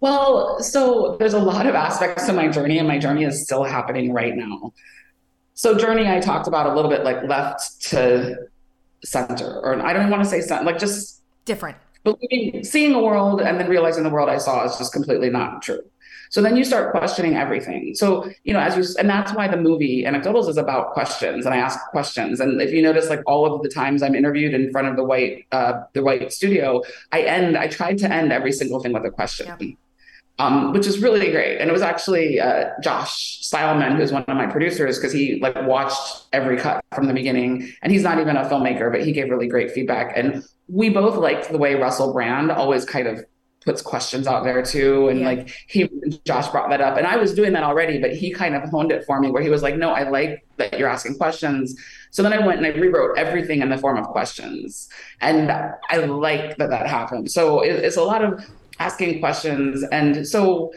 [0.00, 3.64] Well, so there's a lot of aspects to my journey, and my journey is still
[3.64, 4.72] happening right now.
[5.54, 8.48] So, journey I talked about a little bit, like left to
[9.04, 11.78] center, or I don't want to say center, like just different.
[12.04, 15.62] Believing, seeing the world, and then realizing the world I saw is just completely not
[15.62, 15.80] true.
[16.30, 17.94] So then you start questioning everything.
[17.94, 21.54] So, you know, as you, and that's why the movie Anecdotals is about questions and
[21.54, 22.40] I ask questions.
[22.40, 25.04] And if you notice, like all of the times I'm interviewed in front of the
[25.04, 29.04] white, uh, the white studio, I end, I tried to end every single thing with
[29.04, 29.76] a question.
[30.40, 31.60] Um, which is really great.
[31.60, 35.54] And it was actually uh, Josh Stylman, who's one of my producers, because he like
[35.62, 37.72] watched every cut from the beginning.
[37.82, 40.12] And he's not even a filmmaker, but he gave really great feedback.
[40.16, 43.24] And we both liked the way Russell Brand always kind of
[43.64, 45.08] puts questions out there too.
[45.08, 45.26] And yeah.
[45.26, 45.88] like he,
[46.24, 48.90] Josh brought that up, and I was doing that already, but he kind of honed
[48.90, 51.80] it for me where he was like, no, I like that you're asking questions.
[52.10, 54.88] So then I went and I rewrote everything in the form of questions.
[55.20, 57.30] And I like that that happened.
[57.30, 58.44] So it, it's a lot of
[58.78, 59.84] asking questions.
[59.92, 60.72] And so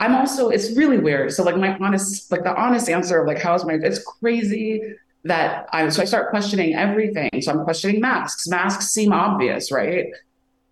[0.00, 1.32] I'm also, it's really weird.
[1.32, 4.82] So like my honest, like the honest answer of like, how's my, it's crazy
[5.24, 7.30] that I, so I start questioning everything.
[7.40, 8.46] So I'm questioning masks.
[8.46, 10.06] Masks seem obvious, right?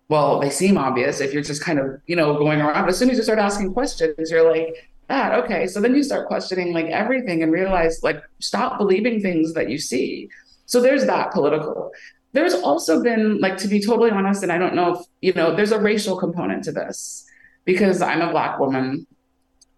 [0.07, 2.87] well, they seem obvious if you're just kind of, you know, going around.
[2.87, 5.67] As soon as you start asking questions, you're like, that, ah, okay.
[5.67, 9.77] So then you start questioning like everything and realize like stop believing things that you
[9.77, 10.29] see.
[10.65, 11.91] So there's that political.
[12.35, 15.55] There's also been like to be totally honest, and I don't know if you know,
[15.55, 17.25] there's a racial component to this
[17.63, 19.07] because I'm a black woman.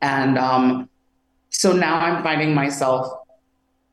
[0.02, 0.89] And um,
[1.50, 3.08] so now I'm finding myself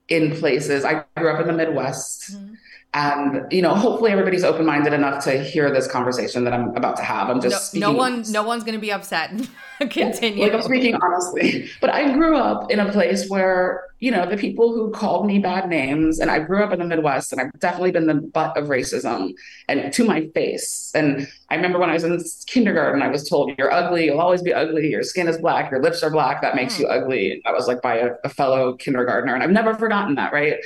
[0.08, 0.84] in places.
[0.84, 2.32] I grew up in the Midwest.
[2.32, 2.54] Mm-hmm
[2.94, 7.02] and you know hopefully everybody's open-minded enough to hear this conversation that i'm about to
[7.02, 7.28] have.
[7.28, 9.30] I'm just no, no one no one's going to be upset.
[9.80, 10.44] Continue.
[10.44, 11.68] like i'm speaking honestly.
[11.80, 15.40] But i grew up in a place where you know the people who called me
[15.40, 18.56] bad names and i grew up in the midwest and i've definitely been the butt
[18.56, 19.32] of racism
[19.68, 20.92] and to my face.
[20.94, 24.42] And i remember when i was in kindergarten i was told you're ugly you'll always
[24.42, 26.80] be ugly your skin is black your lips are black that makes mm.
[26.80, 27.42] you ugly.
[27.44, 30.58] That was like by a, a fellow kindergartner and i've never forgotten that right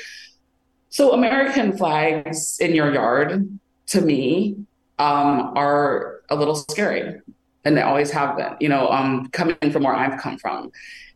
[0.90, 4.56] so American flags in your yard, to me,
[4.98, 7.20] um, are a little scary,
[7.64, 8.54] and they always have been.
[8.60, 10.70] You know, um, coming from where I've come from,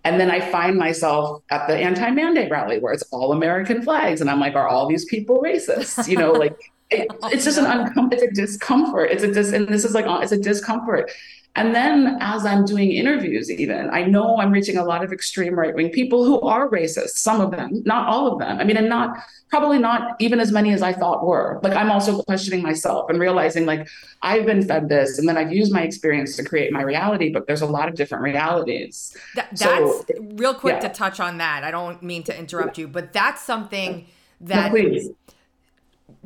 [0.05, 4.31] and then I find myself at the anti-mandate rally where it's all American flags, and
[4.31, 6.09] I'm like, are all these people racist?
[6.09, 6.59] You know, like
[6.91, 9.11] it, it's just an uncomfortable, discomfort.
[9.11, 11.11] It's a dis, and this is like it's a discomfort.
[11.55, 15.55] And then as I'm doing interviews, even, I know I'm reaching a lot of extreme
[15.55, 18.59] right wing people who are racist, some of them, not all of them.
[18.59, 19.19] I mean, and not
[19.51, 21.61] probably not even as many as I thought were.
[21.63, 23.87] Like, I'm also questioning myself and realizing, like,
[24.23, 27.47] I've been fed this and then I've used my experience to create my reality, but
[27.47, 29.15] there's a lot of different realities.
[29.35, 30.89] that's so, real quick yeah.
[30.89, 31.65] to touch on that.
[31.65, 34.07] I don't mean to interrupt you, but that's something
[34.41, 34.73] that.
[34.73, 35.15] No,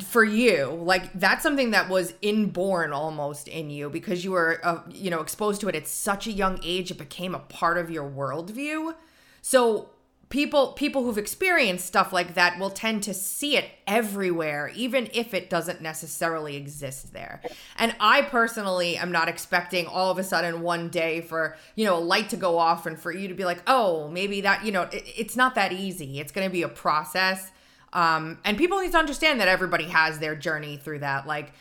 [0.02, 4.80] for you like that's something that was inborn almost in you because you were uh,
[4.90, 7.90] you know exposed to it at such a young age it became a part of
[7.90, 8.94] your worldview.
[9.40, 9.90] So
[10.28, 15.32] people people who've experienced stuff like that will tend to see it everywhere even if
[15.32, 17.40] it doesn't necessarily exist there.
[17.78, 21.96] And i personally am not expecting all of a sudden one day for you know
[21.96, 24.72] a light to go off and for you to be like oh maybe that you
[24.72, 26.20] know it, it's not that easy.
[26.20, 27.50] It's going to be a process
[27.92, 31.26] Um, and people need to understand that everybody has their journey through that.
[31.26, 31.52] Like,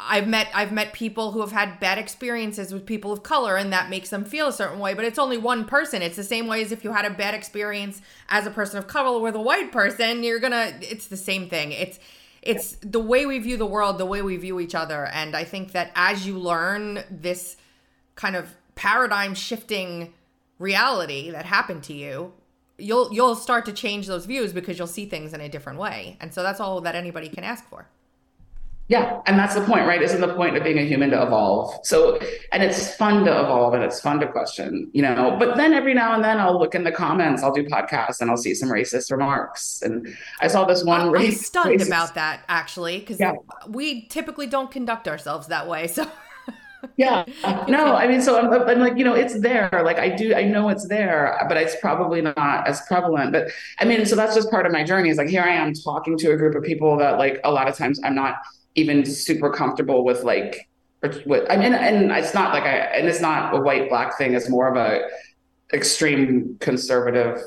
[0.00, 3.72] I've met I've met people who have had bad experiences with people of color and
[3.72, 6.02] that makes them feel a certain way, but it's only one person.
[6.02, 8.86] It's the same way as if you had a bad experience as a person of
[8.86, 11.72] color with a white person, you're going to it's the same thing.
[11.72, 11.98] It's
[12.42, 15.42] it's the way we view the world, the way we view each other, and I
[15.42, 17.56] think that as you learn this
[18.14, 20.14] kind of paradigm shifting
[20.60, 22.32] reality that happened to you,
[22.78, 26.16] you'll you'll start to change those views because you'll see things in a different way.
[26.20, 27.88] And so that's all that anybody can ask for.
[28.90, 30.00] Yeah, and that's the point, right?
[30.00, 31.74] Isn't the point of being a human to evolve?
[31.84, 32.18] So,
[32.52, 35.36] and it's fun to evolve and it's fun to question, you know.
[35.38, 38.30] But then every now and then I'll look in the comments, I'll do podcasts and
[38.30, 39.82] I'll see some racist remarks.
[39.82, 40.08] And
[40.40, 41.02] I saw this one.
[41.02, 43.34] I'm race, stunned racist, about that actually, because Yeah.
[43.68, 45.86] we typically don't conduct ourselves that way.
[45.86, 46.10] So
[46.96, 47.24] yeah.
[47.68, 49.70] No i mean so I'm, I'm like you know it's there.
[49.84, 53.32] Like i do i know it's there but it's probably not as prevalent.
[53.32, 53.48] But
[53.80, 55.10] i mean so that's just part of my journey.
[55.10, 57.68] Is like here i am talking to a group of people that like a lot
[57.68, 58.36] of times i'm not
[58.74, 60.68] even super comfortable with like
[61.02, 64.16] or with i mean and it's not like i and it's not a white black
[64.18, 64.34] thing.
[64.34, 65.02] It's more of a
[65.72, 67.42] extreme conservative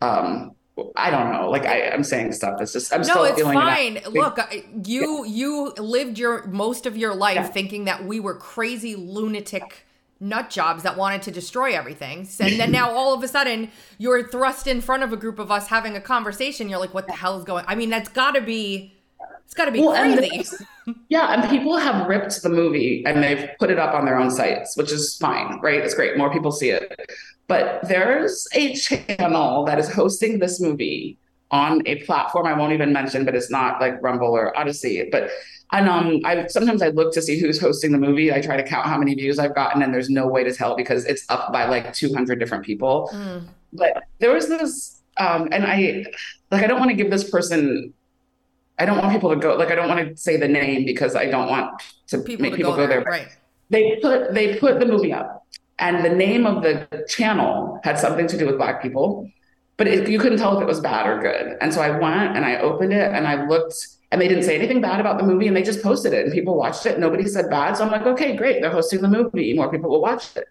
[0.00, 0.52] um
[0.96, 3.58] i don't know like I, i'm saying stuff that's just i'm no, still it's feeling
[3.58, 4.12] it fine.
[4.12, 4.38] Look,
[4.84, 9.86] you you lived your most of your life thinking that we were crazy lunatic
[10.20, 12.28] nut jobs that wanted to destroy everything.
[12.40, 15.52] And then now all of a sudden you're thrust in front of a group of
[15.52, 16.68] us having a conversation.
[16.68, 17.64] You're like, what the hell is going?
[17.68, 18.94] I mean, that's got to be
[19.44, 20.30] it's got to be Well, and crazy.
[20.36, 20.62] there's-
[21.08, 24.30] yeah, and people have ripped the movie and they've put it up on their own
[24.30, 25.80] sites, which is fine, right?
[25.84, 26.16] It's great.
[26.18, 27.10] More people see it.
[27.48, 31.18] But there's a channel that is hosting this movie
[31.50, 35.08] on a platform I won't even mention, but it's not like Rumble or Odysee.
[35.10, 35.30] But
[35.72, 38.32] and um, I sometimes I look to see who's hosting the movie.
[38.32, 40.76] I try to count how many views I've gotten, and there's no way to tell
[40.76, 43.10] because it's up by like 200 different people.
[43.12, 43.48] Mm.
[43.72, 46.04] But there was this, um, and I
[46.50, 47.92] like I don't want to give this person
[48.78, 51.16] I don't want people to go like I don't want to say the name because
[51.16, 53.10] I don't want to People make to people go go, there, there.
[53.10, 53.28] right.
[53.70, 55.46] They put they put the movie up,
[55.78, 59.30] and the name of the channel had something to do with black people,
[59.76, 61.56] but it, you couldn't tell if it was bad or good.
[61.60, 63.74] And so I went and I opened it and I looked,
[64.10, 66.32] and they didn't say anything bad about the movie, and they just posted it, and
[66.32, 66.98] people watched it.
[66.98, 70.00] Nobody said bad, so I'm like, okay, great, they're hosting the movie, more people will
[70.00, 70.46] watch it.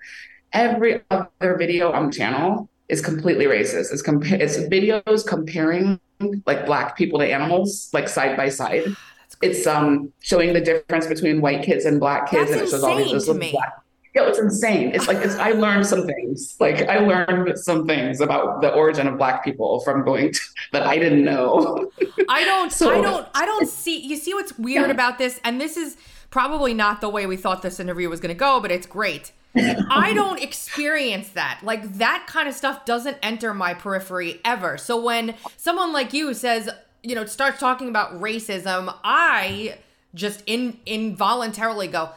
[0.53, 3.91] Every other video on the channel is completely racist.
[3.91, 5.99] It's it's videos comparing
[6.45, 8.83] like black people to animals, like side by side.
[9.41, 12.83] It's um showing the difference between white kids and black kids, That's and it shows
[12.83, 13.73] all these insane those to little black.
[14.17, 14.95] Yeah, it's insane.
[14.95, 16.55] It's like it's, I learned some things.
[16.59, 20.39] Like I learned some things about the origin of black people from going to,
[20.71, 21.91] that I didn't know.
[22.27, 25.61] I don't So- I don't I don't see you see what's weird about this and
[25.61, 25.97] this is
[26.31, 29.33] probably not the way we thought this interview was going to go but it's great.
[29.55, 31.59] I don't experience that.
[31.61, 34.79] Like that kind of stuff doesn't enter my periphery ever.
[34.79, 36.71] So when someone like you says,
[37.03, 39.77] you know, starts talking about racism, I
[40.15, 42.09] just in involuntarily go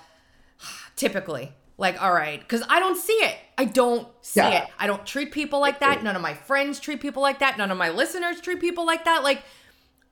[0.96, 4.64] typically like all right because i don't see it i don't see Yeah.
[4.64, 7.58] it i don't treat people like that none of my friends treat people like that
[7.58, 9.42] none of my listeners treat people like that like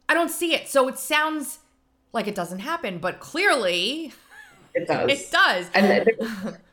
[0.09, 1.59] i don't see it so it sounds
[2.13, 4.13] like it doesn't happen but clearly
[4.75, 5.11] It does.
[5.13, 6.11] it does And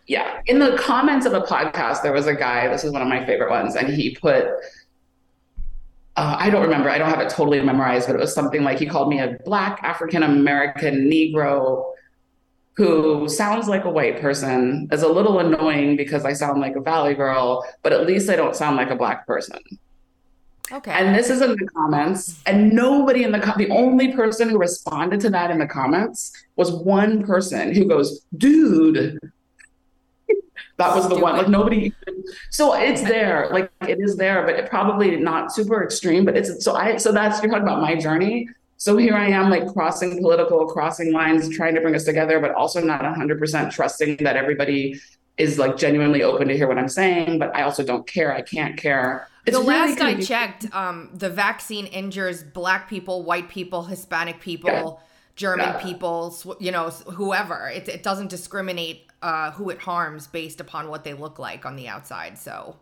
[0.07, 2.67] yeah, in the comments of a podcast, there was a guy.
[2.67, 4.45] This is one of my favorite ones, and he put.
[6.15, 6.91] Uh, I don't remember.
[6.91, 9.37] I don't have it totally memorized, but it was something like he called me a
[9.45, 11.91] black African American Negro
[12.77, 16.81] who sounds like a white person, is a little annoying because I sound like a
[16.81, 19.59] Valley girl, but at least I don't sound like a black person.
[20.71, 24.49] okay And this is in the comments, and nobody in the co- the only person
[24.49, 29.19] who responded to that in the comments was one person who goes, "Dude."
[30.77, 31.37] That was the one.
[31.37, 31.93] Like nobody.
[32.49, 33.47] So it's there.
[33.49, 36.25] Like it is there, but it probably not super extreme.
[36.25, 36.97] But it's so I.
[36.97, 38.49] So that's you're talking about my journey.
[38.77, 42.53] So here I am, like crossing political, crossing lines, trying to bring us together, but
[42.53, 44.99] also not 100% trusting that everybody
[45.37, 47.39] is like genuinely open to hear what I'm saying.
[47.39, 48.33] But I also don't care.
[48.33, 49.27] I can't care.
[49.45, 54.39] It's the really last I checked, um, the vaccine injures black people, white people, Hispanic
[54.39, 55.05] people, Yeah.
[55.35, 55.81] German Yeah.
[55.81, 57.69] people, you know, whoever.
[57.73, 61.75] It, it doesn't discriminate uh, who it harms based upon what they look like on
[61.75, 62.37] the outside.
[62.39, 62.77] So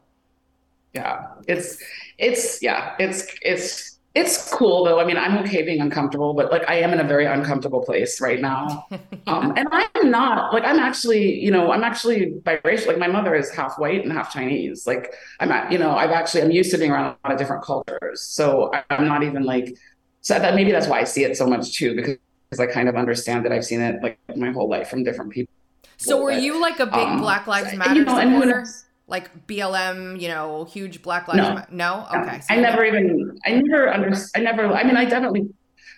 [0.93, 1.77] yeah it's
[2.17, 4.99] it's yeah it's it's it's cool though.
[4.99, 8.21] I mean i'm okay being uncomfortable but like i am in a very uncomfortable place
[8.21, 8.87] right now.
[9.25, 12.87] Um and i'm not like i'm actually you know i'm actually biracial.
[12.87, 14.85] Like my mother is half white and half chinese.
[14.85, 17.37] Like i'm at you know i've actually i'm used to being around a lot of
[17.37, 18.21] different cultures.
[18.21, 19.75] So i'm not even like
[20.21, 22.95] so that maybe that's why i see it so much too because i kind of
[22.95, 25.53] understand that i've seen it like my whole life from different people.
[25.97, 28.65] So were but, you like a big um, Black Lives Matter you know, supporter?
[29.13, 31.53] Like BLM, you know, huge Black Lives No.
[31.53, 31.67] Matter?
[31.69, 32.41] No, okay.
[32.41, 35.49] so I never even, I never under, I never, I mean, I definitely,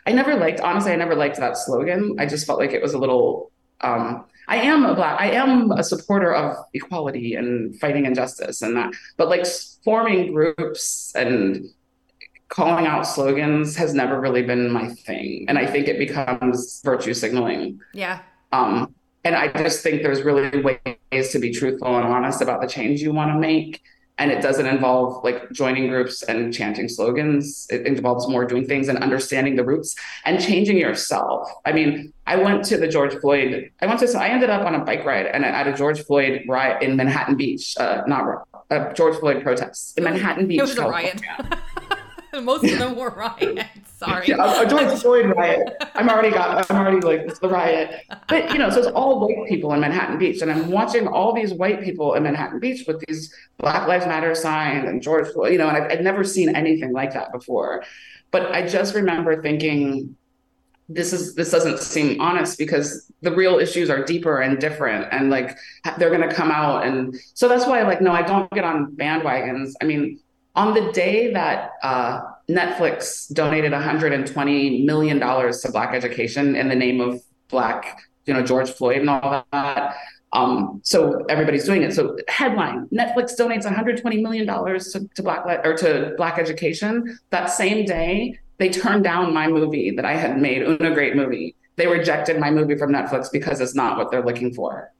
[0.06, 2.18] I never liked, honestly, I never liked that slogan.
[2.20, 5.72] I just felt like it was a little, um, I am a black, I am
[5.72, 9.46] a supporter of equality and fighting injustice and that, but like
[9.86, 11.70] forming groups and
[12.50, 15.46] calling out slogans has never really been my thing.
[15.48, 17.80] And I think it becomes virtue signaling.
[17.94, 18.20] Yeah.
[18.52, 18.94] Um,
[19.26, 23.02] and I just think there's really ways to be truthful and honest about the change
[23.02, 23.82] you want to make.
[24.18, 27.68] And it doesn't involve like joining groups and chanting slogans.
[27.70, 31.50] It involves more doing things and understanding the roots and changing yourself.
[31.66, 33.72] I mean, I went to the George Floyd.
[33.82, 34.08] I went to.
[34.08, 36.96] So I ended up on a bike ride and at a George Floyd riot in
[36.96, 37.76] Manhattan Beach.
[37.78, 40.60] Uh, not uh, George Floyd protests in Manhattan Beach.
[40.60, 41.22] It was a riot.
[42.44, 43.64] Most of them were riots.
[43.98, 44.28] Sorry.
[44.28, 45.70] Yeah, a, a George Floyd riot.
[45.96, 46.70] I'm already got.
[46.70, 48.02] I'm already like it's the riot.
[48.28, 51.34] But you know, so it's all white people in Manhattan Beach, and I'm watching all
[51.34, 55.54] these white people in Manhattan Beach with these Black Lives Matter signs and George Floyd.
[55.54, 57.84] You know, and I've, I'd never seen anything like that before.
[58.32, 60.18] But I just remember thinking,
[60.90, 65.30] this is this doesn't seem honest because the real issues are deeper and different, and
[65.30, 65.58] like
[65.98, 66.86] they're going to come out.
[66.86, 69.72] And so that's why, like, no, I don't get on bandwagons.
[69.82, 70.20] I mean
[70.56, 76.76] on the day that uh, Netflix donated 120 million dollars to Black education in the
[76.76, 79.96] name of Black, you know, George Floyd and all that.
[80.34, 81.94] Um, so everybody's doing it.
[81.94, 87.18] So headline: Netflix donates 120 million dollars to, to Black le- or to Black education.
[87.30, 91.56] That same day, they turned down my movie that I had made, Una Great Movie.
[91.78, 94.92] They rejected my movie from Netflix because it's not what they're looking for.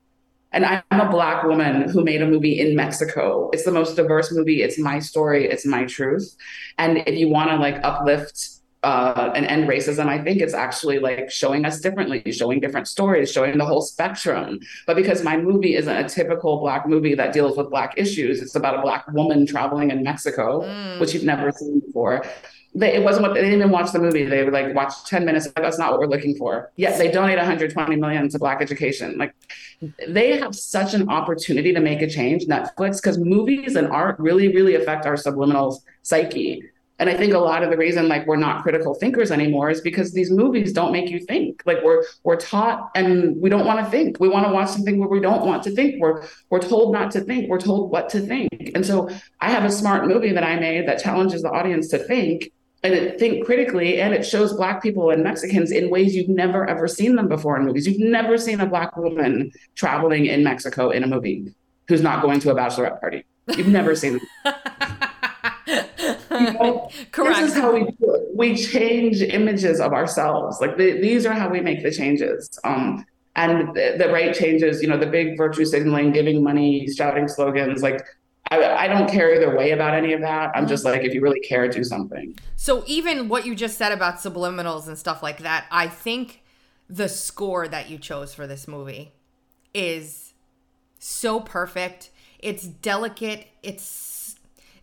[0.56, 3.50] And I'm a black woman who made a movie in Mexico.
[3.52, 4.64] It's the most diverse movie.
[4.64, 5.50] It's my story.
[5.50, 6.34] It's my truth.
[6.78, 11.00] And if you want to like uplift uh, and end racism, I think it's actually
[11.00, 14.60] like showing us differently, showing different stories, showing the whole spectrum.
[14.88, 18.56] But because my movie isn't a typical black movie that deals with black issues, it's
[18.56, 21.00] about a black woman traveling in Mexico, Mm.
[21.02, 22.24] which you've never seen before.
[22.78, 24.26] They, it wasn't what they didn't even watch the movie.
[24.26, 25.48] They were like watch 10 minutes.
[25.56, 26.72] That's not what we're looking for.
[26.76, 29.18] Yet they donate 120 million to black education.
[29.18, 29.34] Like
[30.08, 34.54] they have such an opportunity to make a change, Netflix, because movies and art really,
[34.54, 36.64] really affect our subliminal psyche.
[36.98, 39.82] And I think a lot of the reason like we're not critical thinkers anymore is
[39.82, 41.62] because these movies don't make you think.
[41.66, 44.20] Like we're we're taught and we don't want to think.
[44.20, 46.02] We want to watch something where we don't want to think.
[46.02, 47.50] We're we're told not to think.
[47.50, 48.72] We're told what to think.
[48.76, 49.10] And so
[49.42, 52.52] I have a smart movie that I made that challenges the audience to think
[52.86, 56.70] and it think critically and it shows black people and Mexicans in ways you've never
[56.70, 57.88] ever seen them before in movies.
[57.88, 61.52] You've never seen a black woman traveling in Mexico in a movie
[61.88, 63.26] who's not going to a bachelorette party.
[63.58, 64.54] You've never seen them.
[66.32, 67.40] You know, Correct.
[67.40, 68.36] This is how we do it.
[68.36, 70.60] we change images of ourselves.
[70.60, 72.50] Like the, these are how we make the changes.
[72.66, 73.06] Um,
[73.38, 77.82] and the, the right changes, you know, the big virtue signaling, giving money, shouting slogans.
[77.82, 78.06] Like
[78.52, 80.52] I, I don't care either way about any of that.
[80.56, 82.38] I'm just like, if you really care, do something.
[82.56, 86.44] So even what you just said about subliminals and stuff like that, I think
[86.90, 89.14] the score that you chose for this movie
[89.74, 90.34] is
[91.00, 92.12] so perfect.
[92.40, 93.48] It's delicate.
[93.64, 93.84] It's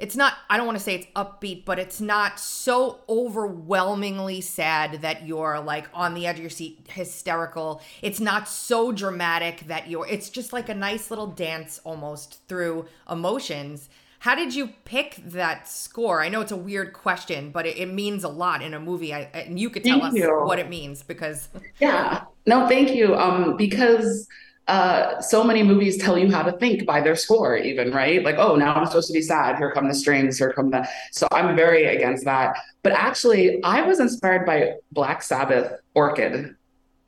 [0.03, 5.01] it's not I don't want to say it's upbeat, but it's not so overwhelmingly sad
[5.03, 7.81] that you're like on the edge of your seat hysterical.
[8.03, 12.87] It's not so dramatic that you're it's just like a nice little dance almost through
[13.11, 13.89] emotions.
[14.21, 16.23] How did you pick that score?
[16.23, 19.13] I know it's a weird question, but it, it means a lot in a movie.
[19.13, 20.29] I, and you could tell Thank us you.
[20.45, 21.49] what it means because
[21.81, 22.25] Yeah.
[22.47, 23.15] No, thank you.
[23.17, 24.29] Um, because
[24.69, 28.23] uh, so many movies tell you how to think by their score, even, right?
[28.23, 29.57] Like, oh, now I'm supposed to be sad.
[29.57, 30.39] Here come the strings.
[30.39, 30.89] Here come the.
[31.11, 32.57] So I'm very against that.
[32.83, 36.55] But actually, I was inspired by Black Sabbath Orchid.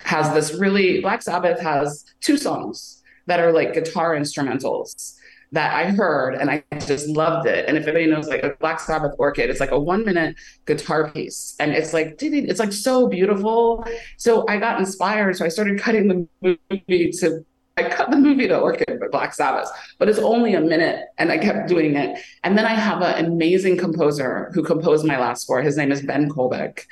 [0.01, 5.15] Has this really, Black Sabbath has two songs that are like guitar instrumentals
[5.53, 7.69] that I heard and I just loved it.
[7.69, 11.11] And if anybody knows like a Black Sabbath Orchid, it's like a one minute guitar
[11.11, 11.55] piece.
[11.61, 13.85] And it's like, it's like so beautiful.
[14.17, 15.37] So I got inspired.
[15.37, 17.45] So I started cutting the movie to
[17.77, 21.33] I cut the movie to Orchid by Black Sabbath, but it's only a minute and
[21.33, 22.21] I kept doing it.
[22.45, 25.61] And then I have an amazing composer who composed my last score.
[25.61, 26.83] His name is Ben Kolbeck.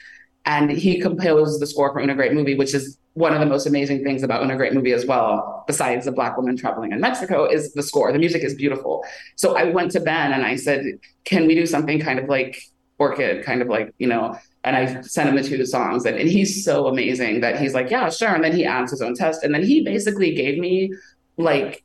[0.45, 3.67] And he composed the score for Una Great Movie, which is one of the most
[3.67, 7.45] amazing things about Una Great Movie as well, besides the black woman traveling in Mexico,
[7.45, 8.13] is the score.
[8.13, 9.05] The music is beautiful.
[9.37, 10.85] So I went to Ben and I said,
[11.25, 12.63] Can we do something kind of like
[12.99, 16.29] Orchid, kind of like, you know, and I sent him the two songs and, and
[16.29, 18.29] he's so amazing that he's like, yeah, sure.
[18.29, 19.43] And then he adds his own test.
[19.43, 20.93] And then he basically gave me
[21.37, 21.83] like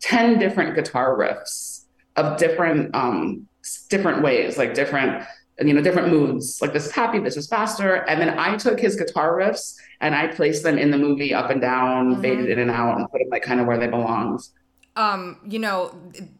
[0.00, 1.84] 10 different guitar riffs
[2.16, 3.48] of different um
[3.88, 5.24] different ways, like different
[5.68, 6.58] you know, different moods.
[6.60, 7.96] Like this is happy, this is faster.
[8.08, 11.50] And then I took his guitar riffs and I placed them in the movie up
[11.50, 12.20] and down, Mhm.
[12.20, 14.40] faded in and out, and put them like kind of where they belonged.
[14.96, 15.88] um, you know,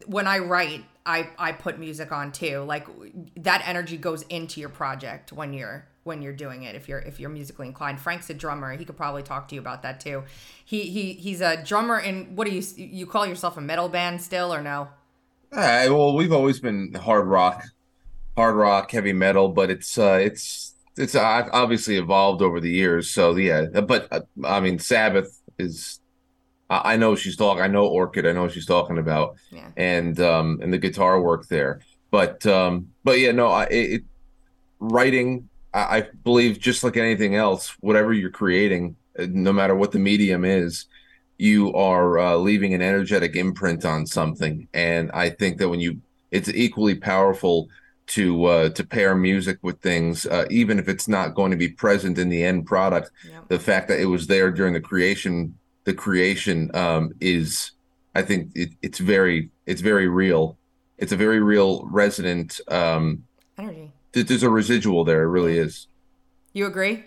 [0.05, 2.59] when I write, I I put music on too.
[2.59, 2.87] Like
[3.37, 7.19] that energy goes into your project when you're when you're doing it if you're if
[7.19, 7.99] you're musically inclined.
[7.99, 8.75] Frank's a drummer.
[8.77, 10.23] He could probably talk to you about that too.
[10.63, 14.21] He he he's a drummer in what do you you call yourself a metal band
[14.21, 14.89] still or no?
[15.51, 17.63] Uh, well, we've always been hard rock,
[18.35, 23.09] hard rock, heavy metal, but it's uh, it's it's uh, obviously evolved over the years.
[23.09, 25.99] So yeah, but uh, I mean, Sabbath is.
[26.69, 27.61] I know she's talking.
[27.61, 28.25] I know Orchid.
[28.25, 29.69] I know what she's talking about, yeah.
[29.77, 31.81] and um and the guitar work there.
[32.09, 34.03] But um but yeah, no, I it,
[34.79, 35.49] writing.
[35.73, 39.99] I, I believe just like anything else, whatever you're creating, uh, no matter what the
[39.99, 40.87] medium is,
[41.37, 45.99] you are uh, leaving an energetic imprint on something and i think that when you
[46.31, 47.67] it's equally powerful
[48.05, 51.69] to uh, to pair music with things uh, even if it's not going to be
[51.69, 53.11] present in the end product
[53.47, 57.71] the fact that it was there during the creation the creation um, is
[58.15, 60.57] i think it, it's very it's very real.
[60.97, 63.23] It's a very real resonant um,
[63.57, 63.91] energy.
[64.11, 65.87] there's a residual there it really is.
[66.53, 67.03] You agree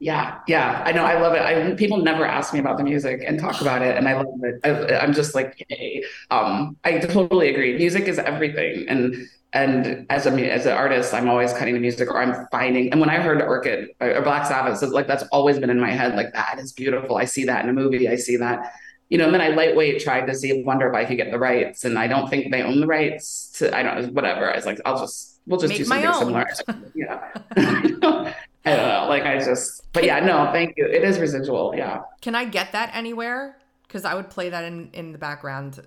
[0.00, 1.04] yeah, yeah, I know.
[1.04, 1.42] I love it.
[1.42, 4.26] I people never ask me about the music and talk about it, and I love
[4.42, 4.60] it.
[4.64, 6.04] I, am just like, yay.
[6.30, 7.76] Um, I totally agree.
[7.76, 9.16] Music is everything, and
[9.52, 12.92] and as a as an artist, I'm always cutting the music, or I'm finding.
[12.92, 15.90] And when I heard Orchid or Black Sabbath, so like that's always been in my
[15.90, 16.14] head.
[16.14, 17.16] Like that is beautiful.
[17.16, 18.08] I see that in a movie.
[18.08, 18.72] I see that.
[19.08, 21.38] You know, and then I lightweight tried to see Wonder if I could get the
[21.40, 23.76] rights, and I don't think they own the rights to.
[23.76, 24.14] I don't.
[24.14, 24.52] Whatever.
[24.52, 26.46] I was like, I'll just we'll just Make do something similar.
[26.94, 28.34] yeah.
[28.72, 29.08] I don't know.
[29.08, 30.86] Like I just, but yeah, no, thank you.
[30.86, 31.74] It is residual.
[31.76, 32.00] Yeah.
[32.20, 33.58] Can I get that anywhere?
[33.86, 35.80] Because I would play that in in the background.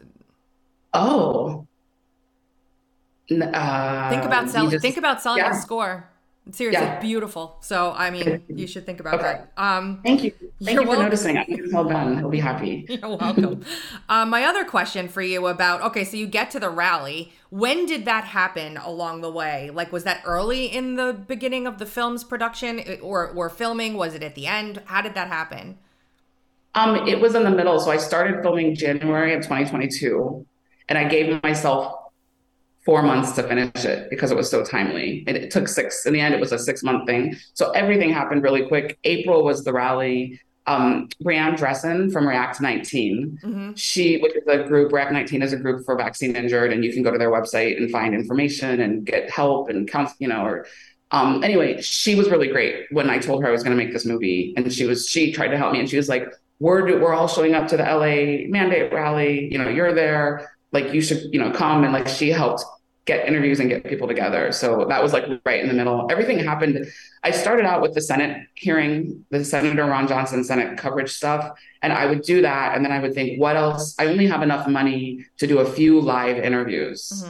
[0.94, 1.68] Oh.
[3.32, 4.72] Uh, think about selling.
[4.72, 5.58] just, think about selling yeah.
[5.58, 6.11] a score.
[6.52, 7.00] Seriously, Yeah.
[7.00, 7.58] beautiful.
[7.62, 9.24] So I mean, you should think about Okay.
[9.24, 9.52] that.
[9.58, 10.32] Um, Thank you.
[10.32, 11.06] Thank You're for welcome.
[11.06, 11.38] noticing.
[11.38, 12.18] I can tell Ben.
[12.18, 12.86] He'll be happy.
[12.90, 13.64] You're welcome.
[14.10, 17.32] um, my other question for you about okay, so you get to the rally.
[17.50, 19.70] When did that happen along the way?
[19.74, 23.96] Like, was that early in the beginning of the film's production, or or filming?
[23.96, 24.82] Was it at the end?
[24.86, 25.78] How did that happen?
[26.74, 27.80] Um, it was in the middle.
[27.80, 30.46] So I started filming January of 2022,
[30.88, 31.96] and I gave myself
[32.86, 35.24] four months to finish it because it was so timely.
[35.28, 36.06] And it took six.
[36.06, 37.36] In the end, it was a six month thing.
[37.54, 38.98] So everything happened really quick.
[39.04, 40.40] April was the rally.
[40.68, 43.40] Um, Brianne Dressen from React 19.
[43.44, 43.74] Mm-hmm.
[43.74, 46.94] She, which is a group, React 19 is a group for vaccine injured, and you
[46.94, 50.44] can go to their website and find information and get help and counsel, you know,
[50.46, 50.68] or
[51.12, 53.94] um, anyway, she was really great when I told her I was going to make
[53.94, 57.02] this movie, and she was she tried to help me, and she was like, "We're
[57.02, 59.52] we're all showing up to the LA mandate rally.
[59.52, 60.50] You know, you're there.
[60.72, 62.64] Like, you should you know come." And like, she helped
[63.06, 64.52] get interviews and get people together.
[64.52, 66.08] So that was like right in the middle.
[66.12, 66.86] Everything happened.
[67.24, 71.50] I started out with the Senate hearing, the Senator Ron Johnson Senate coverage stuff,
[71.82, 73.96] and I would do that, and then I would think, what else?
[73.98, 77.26] I only have enough money to do a few live interviews.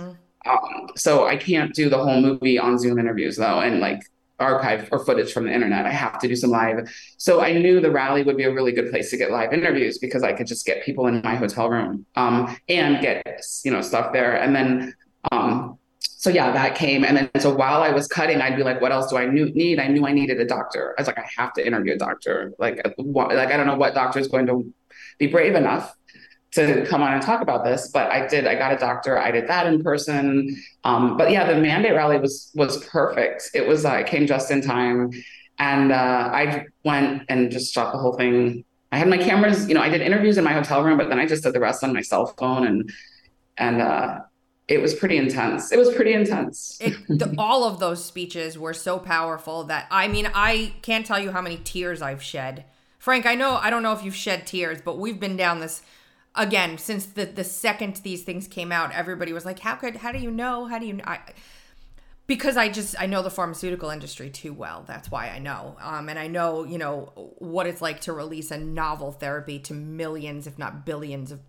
[0.46, 4.02] Um, so I can't do the whole movie on Zoom interviews though, and like
[4.42, 5.86] archive or footage from the internet.
[5.86, 6.89] I have to do some live.
[7.18, 10.00] So I knew the rally would be a really good place to get live interviews
[10.00, 13.26] because I could just get people in my hotel room um, and get
[13.64, 14.36] you know stuff there.
[14.36, 14.94] And then
[15.32, 15.78] um,
[16.22, 17.04] so yeah, that came.
[17.04, 19.80] And then so while I was cutting, I'd be like, what else do I need?
[19.80, 20.94] I knew I needed a doctor.
[20.98, 22.54] I was like, I have to interview a doctor.
[22.60, 24.72] Like, like I don't know what doctor is going to
[25.18, 25.96] be brave enough
[26.54, 28.45] to come on and talk about this, but I did.
[28.45, 29.18] I got a doctor.
[29.18, 30.62] I did that in person.
[30.84, 33.49] Um, but yeah, the mandate rally was was perfect.
[33.54, 35.12] It was uh, it came just in time,
[35.60, 38.66] and uh, I went and just shot the whole thing.
[38.91, 39.70] I had my cameras.
[39.70, 41.62] You know, I did interviews in my hotel room, but then I just did the
[41.62, 42.91] rest on my cell phone, and
[43.58, 44.20] and uh,
[44.68, 45.72] it was pretty intense.
[45.72, 46.78] It was pretty intense.
[46.82, 51.20] It, the, all of those speeches were so powerful that I mean, I can't tell
[51.20, 52.66] you how many tears I've shed.
[52.99, 55.82] Frank, I know I don't know if you've shed tears, but we've been down this
[56.36, 58.91] again since the the second these things came out.
[58.93, 59.97] Everybody was like, "How could?
[59.97, 60.65] How do you know?
[60.67, 61.19] How do you?" I,
[62.27, 64.84] because I just I know the pharmaceutical industry too well.
[64.88, 65.77] That's why I know.
[65.82, 69.73] Um, and I know you know what it's like to release a novel therapy to
[69.73, 71.39] millions, if not billions, of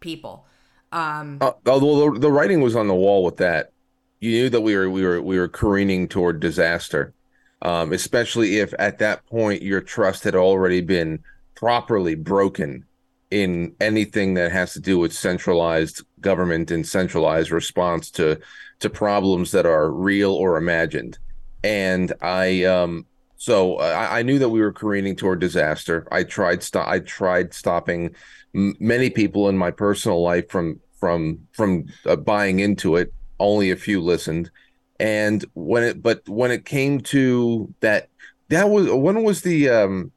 [0.00, 0.46] people.
[0.92, 3.72] Um, Uh, although the, the writing was on the wall with that,
[4.20, 7.14] you knew that we were we were we were careening toward disaster.
[7.62, 11.22] Um, especially if at that point your trust had already been
[11.54, 12.86] properly broken
[13.30, 18.38] in anything that has to do with centralized government and centralized response to
[18.80, 21.18] to problems that are real or imagined.
[21.62, 23.06] And I um
[23.36, 26.06] so I, I knew that we were careening toward disaster.
[26.10, 28.14] I tried stop I tried stopping
[28.54, 33.12] m- many people in my personal life from from from uh, buying into it.
[33.38, 34.50] Only a few listened.
[34.98, 38.08] And when it but when it came to that
[38.48, 40.12] that was when was the um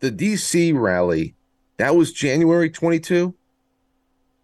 [0.00, 1.34] the DC rally?
[1.78, 3.34] That was January 22.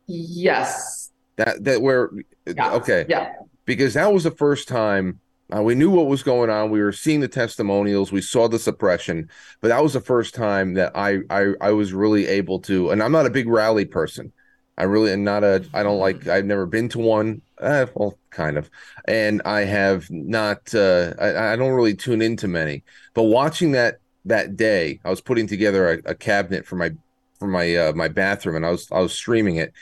[0.07, 1.11] Yes.
[1.37, 2.11] That that where
[2.47, 2.73] Yeah.
[2.75, 3.07] okay.
[3.09, 3.33] Yeah.
[3.65, 5.21] Because that was the first time
[5.55, 6.71] uh, we knew what was going on.
[6.71, 8.13] We were seeing the testimonials.
[8.13, 9.29] We saw the suppression,
[9.61, 12.91] but that was the first time that I I I was really able to.
[12.91, 14.33] And I'm not a big rally person.
[14.79, 15.65] I really am not a.
[15.75, 16.27] I don't like.
[16.27, 17.43] I've never been to one.
[17.61, 18.71] Uh, well, kind of,
[19.07, 20.75] and I have not.
[20.75, 22.85] Uh, I, I don't really tune into many.
[23.15, 26.93] But watching that that day, I was putting together a, a cabinet for my
[27.41, 29.73] for my uh, my bathroom, and I was I was streaming it,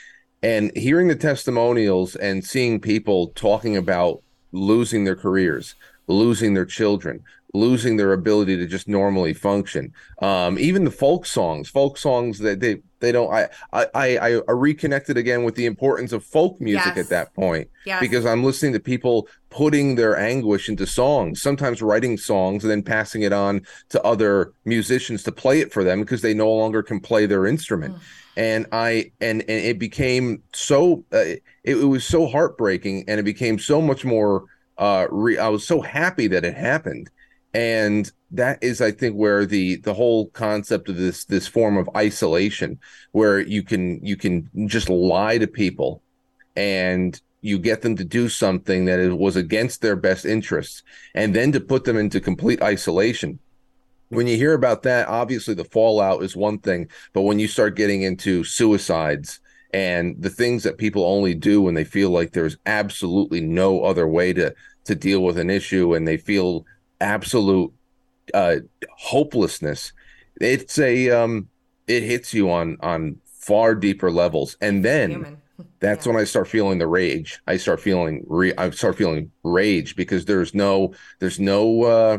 [0.41, 5.75] and hearing the testimonials and seeing people talking about losing their careers,
[6.07, 7.23] losing their children,
[7.53, 9.91] losing their ability to just normally function.
[10.21, 13.33] Um, even the folk songs, folk songs that they they don't.
[13.33, 16.97] I I I, I reconnected again with the importance of folk music Yes.
[17.05, 18.01] at that point Yes.
[18.01, 22.83] because I'm listening to people putting their anguish into songs, sometimes writing songs and then
[22.83, 26.83] passing it on to other musicians to play it for them because they no longer
[26.83, 27.95] can play their instrument.
[28.37, 33.23] And I and and it became so uh, it, it was so heartbreaking and it
[33.23, 34.43] became so much more
[34.77, 37.09] uh re- I was so happy that it happened.
[37.53, 41.89] And that is I think where the the whole concept of this this form of
[41.95, 42.79] isolation
[43.11, 46.01] where you can you can just lie to people
[46.55, 50.83] and you get them to do something that was against their best interests
[51.15, 53.39] and then to put them into complete isolation.
[54.09, 57.75] When you hear about that obviously the fallout is one thing but when you start
[57.75, 59.39] getting into suicides
[59.73, 64.07] and the things that people only do when they feel like there's absolutely no other
[64.07, 64.53] way to
[64.85, 66.65] to deal with an issue and they feel
[67.01, 67.71] absolute
[68.33, 68.57] uh
[68.97, 69.93] hopelessness
[70.39, 71.47] it's a um
[71.87, 75.37] it hits you on on far deeper levels and then
[75.79, 77.39] that's when I start feeling the rage.
[77.47, 82.17] I start feeling re- I start feeling rage because there's no there's no uh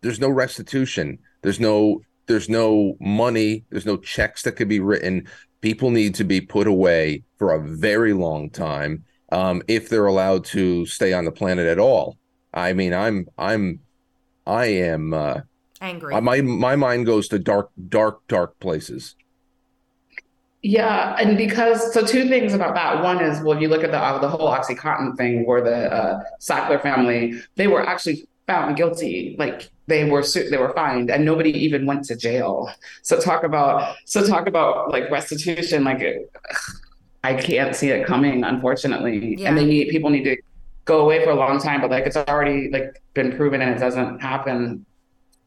[0.00, 1.18] there's no restitution.
[1.42, 5.28] There's no there's no money, there's no checks that could be written.
[5.60, 10.44] People need to be put away for a very long time um if they're allowed
[10.46, 12.16] to stay on the planet at all.
[12.54, 13.80] I mean, I'm I'm
[14.50, 15.40] I am uh
[15.80, 16.20] Angry.
[16.20, 19.14] my my mind goes to dark dark dark places.
[20.62, 23.02] Yeah, and because so two things about that.
[23.02, 25.90] One is well, if you look at the uh, the whole OxyContin thing, where the
[25.90, 31.10] uh, Sackler family they were actually found guilty, like they were su- they were fined,
[31.10, 32.70] and nobody even went to jail.
[33.02, 36.02] So talk about so talk about like restitution, like
[37.24, 39.36] I can't see it coming, unfortunately.
[39.38, 39.48] Yeah.
[39.48, 40.36] And they need people need to
[40.90, 43.78] go away for a long time, but like it's already like been proven and it
[43.78, 44.84] doesn't happen.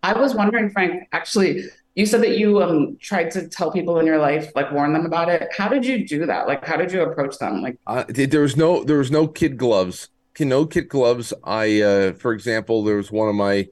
[0.01, 1.65] I was wondering, Frank, actually,
[1.95, 5.05] you said that you um tried to tell people in your life, like warn them
[5.05, 5.41] about it.
[5.57, 6.47] How did you do that?
[6.47, 7.61] Like, how did you approach them?
[7.61, 10.09] Like, Uh, there was no there was no kid gloves.
[10.39, 11.33] No kid gloves.
[11.43, 13.67] I uh for example, there was one of my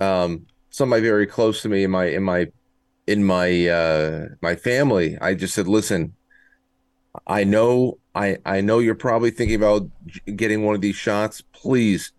[0.00, 2.48] um somebody very close to me in my in my
[3.06, 5.16] in my uh my family.
[5.20, 6.14] I just said, "Listen,
[7.38, 9.88] I know I I know you're probably thinking about
[10.36, 11.42] getting one of these shots.
[11.52, 12.12] Please,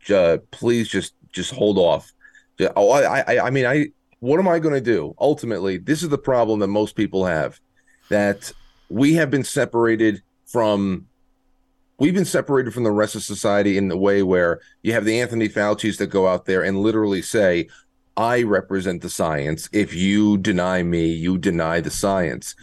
[0.52, 2.12] please just just hold off.
[2.76, 3.88] Oh, I I I mean, I
[4.20, 5.16] what am I going to do?
[5.20, 7.60] Ultimately, this is the problem that most people have
[8.10, 8.52] that
[8.90, 11.08] we have been separated from
[11.98, 15.20] we've been separated from the rest of society in the way where you have the
[15.20, 17.68] Anthony Fauci's that go out there and literally say,
[18.18, 19.70] I represent the science.
[19.72, 22.56] If you deny me, you deny the science.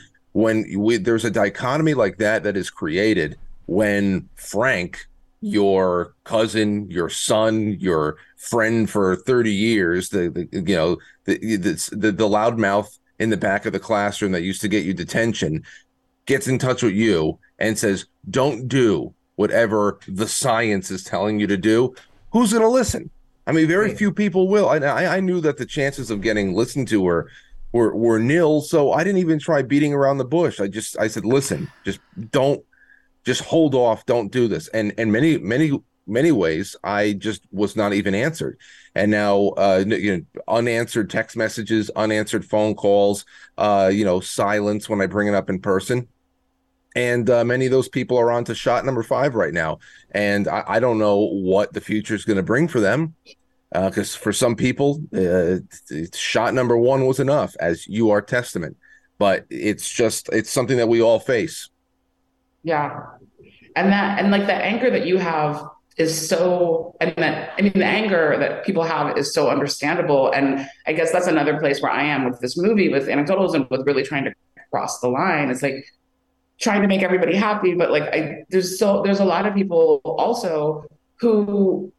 [0.42, 3.36] When we, there's a dichotomy like that that is created
[3.66, 5.54] when Frank, mm-hmm.
[5.54, 11.72] your cousin, your son, your friend for 30 years, the, the you know, the, the,
[11.92, 15.64] the, the loudmouth in the back of the classroom that used to get you detention
[16.26, 21.46] gets in touch with you and says, don't do whatever the science is telling you
[21.46, 21.94] to do,
[22.32, 23.10] who's going to listen?
[23.48, 24.68] I mean, very few people will.
[24.68, 27.30] I, I I knew that the chances of getting listened to were
[27.72, 30.60] were were nil, so I didn't even try beating around the bush.
[30.60, 32.00] I just I said, listen, just
[32.30, 32.64] don't,
[33.24, 34.68] just hold off, don't do this.
[34.68, 38.58] And and many many many ways, I just was not even answered.
[38.94, 43.26] And now, uh, you know, unanswered text messages, unanswered phone calls,
[43.58, 46.08] uh, you know, silence when I bring it up in person
[46.96, 49.78] and uh, many of those people are on to shot number five right now
[50.12, 53.14] and i, I don't know what the future is going to bring for them
[53.72, 55.56] because for some people uh,
[56.14, 58.76] shot number one was enough as you are testament
[59.18, 61.68] but it's just it's something that we all face
[62.62, 63.04] yeah,
[63.76, 65.64] and that and like the anger that you have
[65.96, 70.30] is so, and that I mean, the anger that people have is so understandable.
[70.32, 73.68] And I guess that's another place where I am with this movie, with anecdotals, and
[73.70, 74.34] with really trying to
[74.70, 75.50] cross the line.
[75.50, 75.84] It's like
[76.60, 80.00] trying to make everybody happy, but like I there's so there's a lot of people
[80.04, 80.84] also
[81.20, 81.92] who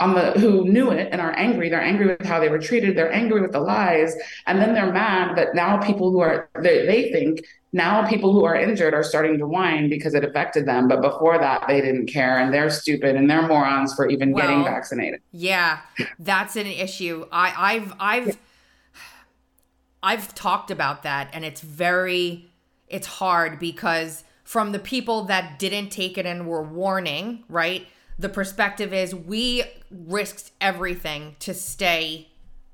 [0.00, 1.68] on the who knew it and are angry.
[1.68, 2.96] They're angry with how they were treated.
[2.96, 4.14] They're angry with the lies,
[4.46, 7.40] and then they're mad that now people who are they, they think
[7.72, 11.38] now people who are injured are starting to whine because it affected them, but before
[11.38, 15.20] that they didn't care and they're stupid and they're morons for even Well, getting vaccinated.
[15.32, 15.80] Yeah,
[16.18, 17.26] that's an issue.
[17.30, 18.38] I, I've I've
[20.02, 22.50] I've talked about that, and it's very
[22.88, 27.86] it's hard because from the people that didn't take it and were warning, right?
[28.20, 32.28] The perspective is we risked everything to stay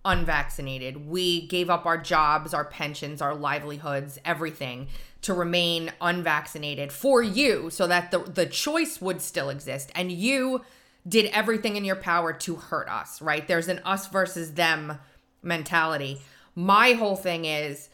[0.05, 1.09] unvaccinated.
[1.09, 4.89] We gave up our jobs, our pensions, our livelihoods, everything
[5.23, 9.93] to remain unvaccinated for you so that the, the choice would still exist.
[9.95, 10.63] And you
[11.07, 13.47] did everything in your power to hurt us, right?
[13.47, 14.99] There's an us versus them
[15.45, 16.23] mentality.
[16.57, 17.89] My whole thing is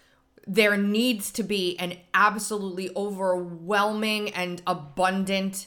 [0.47, 5.67] there needs to be an absolutely overwhelming and abundant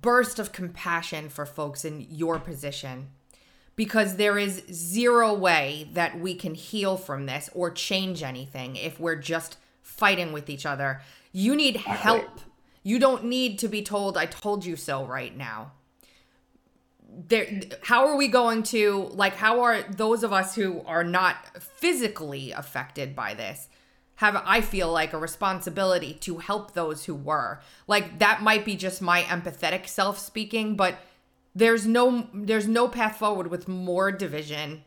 [0.00, 3.08] burst of compassion for folks in your position
[3.76, 9.00] because there is zero way that we can heal from this or change anything if
[9.00, 11.00] we're just fighting with each other.
[11.32, 12.40] You need help.
[12.82, 15.72] You don't need to be told, I told you so right now.
[17.28, 21.36] There, how are we going to, like, how are those of us who are not
[21.60, 23.68] physically affected by this?
[24.20, 27.60] Have I feel like a responsibility to help those who were.
[27.86, 30.98] Like that might be just my empathetic self speaking, but
[31.54, 34.84] there's no there's no path forward with more division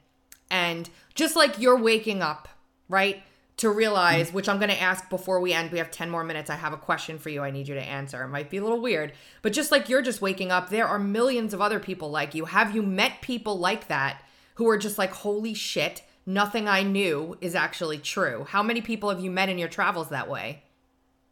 [0.52, 2.48] and just like you're waking up
[2.88, 3.24] right
[3.58, 6.50] to realize which i'm going to ask before we end we have 10 more minutes
[6.50, 8.24] i have a question for you i need you to answer.
[8.24, 9.12] It might be a little weird
[9.42, 10.70] but just like you're just waking up.
[10.70, 12.46] There are millions of other people like you.
[12.46, 14.24] Have you met people like that
[14.56, 18.46] who are just like holy shit nothing i knew is actually true.
[18.50, 20.64] How many people have you met in your travels that way?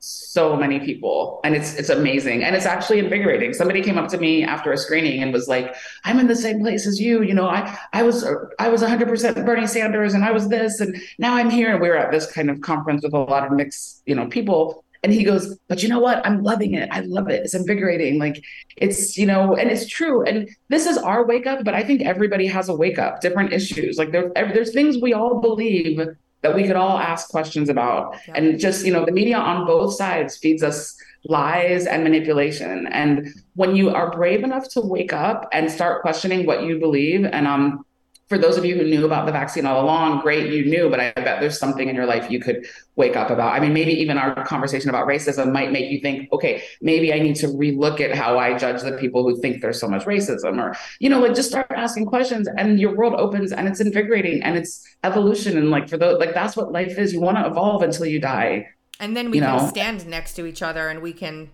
[0.03, 1.39] So many people.
[1.43, 2.43] And it's it's amazing.
[2.43, 3.53] And it's actually invigorating.
[3.53, 5.75] Somebody came up to me after a screening and was like
[6.05, 7.21] i'm in the same place as you.
[7.21, 8.25] You know i i was
[8.57, 11.71] i was 100% bernie sanders and i was this and now i'm here.
[11.71, 14.27] And we were at this kind of conference with a lot of mixed you know
[14.27, 17.54] people and he goes but you know what i'm loving it i love it it's
[17.54, 18.43] invigorating like
[18.78, 22.02] it's you know and it's true and this is our wake up but i think
[22.02, 25.99] everybody has a wake up different issues like there, there's things we all believe
[26.41, 28.18] that we could all ask questions about.
[28.28, 28.34] Yeah.
[28.36, 30.95] And just, you know, the media on both sides feeds us
[31.26, 32.88] lies and manipulation.
[32.88, 37.26] And when you are brave enough to wake up and start questioning what you believe,
[37.26, 37.86] and um,
[38.32, 41.01] for those of you who knew about the vaccine all along, great, you knew, but
[41.01, 42.65] I bet there's something in your life you could
[42.95, 43.51] wake up about.
[43.51, 47.19] I mean, maybe even our conversation about racism might make you think, okay, maybe I
[47.19, 50.61] need to relook at how I judge the people who think there's so much racism,
[50.63, 54.41] or, you know, like just start asking questions and your world opens and it's invigorating
[54.43, 55.57] and it's evolution.
[55.57, 57.11] And like for those, like that's what life is.
[57.11, 58.65] You want to evolve until you die.
[59.01, 59.67] And then we you can know?
[59.67, 61.49] stand next to each other and we can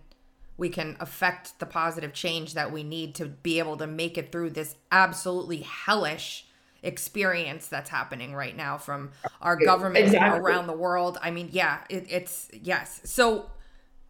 [0.58, 4.32] we can affect the positive change that we need to be able to make it
[4.32, 6.47] through this absolutely hellish
[6.84, 9.12] experience that's happening right now from
[9.42, 10.40] our government Exactly.
[10.40, 11.18] around the world.
[11.22, 13.02] I mean, yeah, it, it's yes.
[13.04, 13.50] So,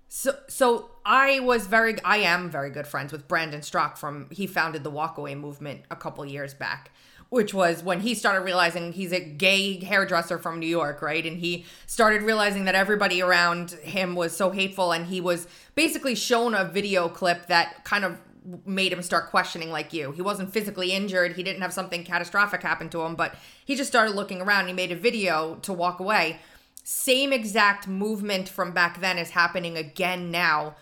[0.10, 4.28] so, so I was very, I am very good friends with Brandon Straka from.
[4.32, 6.92] He founded the Walkaway movement a couple years back,
[7.30, 11.26] which was when he started realizing he's a gay hairdresser from New York, right?
[11.26, 16.16] And he started realizing that everybody around him was so hateful, and he was basically
[16.16, 18.18] shown a video clip that kind of
[18.66, 20.12] made him start questioning like you.
[20.14, 21.36] He wasn't physically injured.
[21.36, 23.36] He didn't have something catastrophic happen to him, but
[23.66, 24.68] he just started looking around.
[24.68, 26.40] He made a video to walk away.
[26.84, 30.76] Same exact movement from back then is happening again now.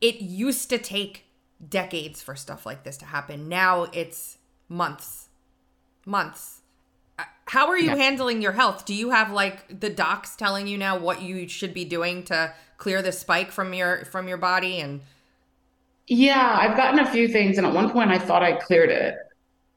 [0.00, 1.24] It used to take
[1.68, 3.48] decades for stuff like this to happen.
[3.48, 4.38] Now it's
[4.68, 5.26] months.
[6.06, 6.60] Months.
[7.18, 7.96] Uh, How are you Yeah.
[7.96, 8.84] handling your health?
[8.84, 12.54] Do you have like the docs telling you now what you should be doing to
[12.76, 15.00] clear the spike from your from your body and
[16.08, 19.14] Yeah, I've gotten a few things, and at one point I thought I cleared it,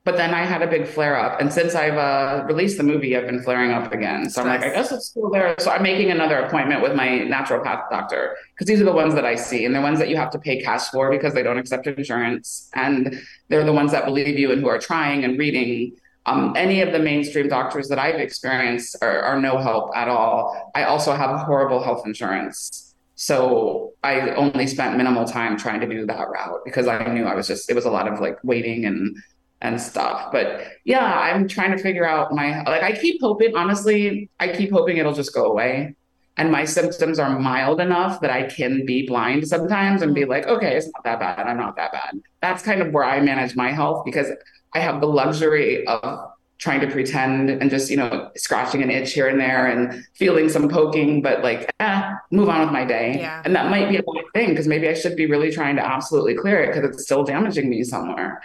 [0.06, 1.42] but then I had a big flare up.
[1.42, 4.30] And since I've uh, released the movie, I've been flaring up again.
[4.30, 5.56] So I'm like, I guess it's still there.
[5.60, 9.26] So I'm making another appointment with my naturopath doctor because these are the ones that
[9.26, 11.58] I see, and they're ones that you have to pay cash for because they don't
[11.58, 13.20] accept insurance, and
[13.50, 15.98] they're the ones that believe you and who are trying and reading.
[16.28, 20.72] Um, any of the mainstream doctors that I've experienced are, are no help at all.
[20.76, 22.91] I also have horrible health insurance.
[23.22, 27.36] So I only spent minimal time trying to do that route because I knew I
[27.36, 29.16] was just it was a lot of like waiting and
[29.62, 30.32] and stuff.
[30.32, 34.72] But yeah, I'm trying to figure out my like I keep hoping honestly, I keep
[34.72, 35.94] hoping it'll just go away.
[36.38, 40.32] And my symptoms are mild enough that I can be blind sometimes and be mm-hmm.
[40.32, 41.46] like, okay, it's not that bad.
[41.46, 42.20] I'm not that bad.
[42.42, 44.30] That's kind of where I manage my health because
[44.74, 46.32] I have the luxury of
[46.62, 50.48] trying to pretend and just you know scratching an itch here and there and feeling
[50.48, 53.42] some poking but like eh, move on with my day Yeah.
[53.44, 55.84] and that might be a bad thing because maybe i should be really trying to
[55.86, 58.42] absolutely clear it because it's still damaging me somewhere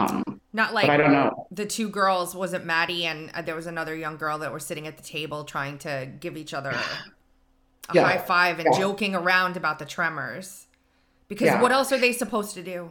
[0.00, 1.46] Um, Not like I don't know.
[1.50, 4.86] the two girls wasn't Maddie and uh, there was another young girl that were sitting
[4.88, 8.02] at the table trying to give each other a Yeah.
[8.04, 8.78] high five and Yeah.
[8.78, 10.66] joking around about the tremors.
[11.28, 12.90] Because what else are they supposed to do?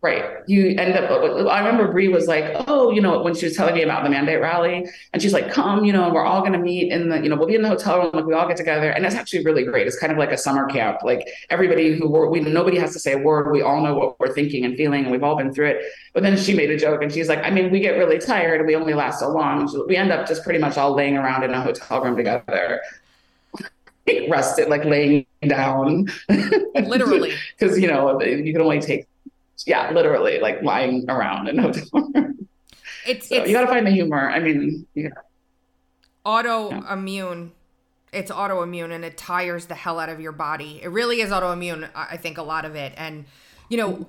[0.00, 0.24] Right.
[0.46, 3.74] You end up, I remember Brie was like, oh, you know, when she was telling
[3.74, 6.52] me about the mandate rally, and she's like, come, you know, and we're all going
[6.52, 8.46] to meet in the, you know, we'll be in the hotel room, like we all
[8.46, 8.90] get together.
[8.90, 9.88] And it's actually really great.
[9.88, 10.98] It's kind of like a summer camp.
[11.02, 13.50] Like everybody who we're, we, nobody has to say a word.
[13.50, 15.82] We all know what we're thinking and feeling, and we've all been through it.
[16.14, 18.60] But then she made a joke and she's like, I mean, we get really tired
[18.60, 19.66] and we only last so long.
[19.66, 22.82] So we end up just pretty much all laying around in a hotel room together.
[24.28, 26.08] rested, like laying down.
[26.28, 27.32] Literally.
[27.58, 29.08] Because, you know, you can only take
[29.66, 32.48] yeah, literally like lying around in a hotel room.
[33.06, 34.28] It's, So it's you got to find the humor.
[34.28, 35.10] I mean, you
[36.26, 37.50] autoimmune.
[38.12, 40.80] It's autoimmune and it tires the hell out of your body.
[40.82, 42.92] It really is autoimmune, I I think, a lot of it.
[42.96, 43.26] And,
[43.68, 44.08] you know,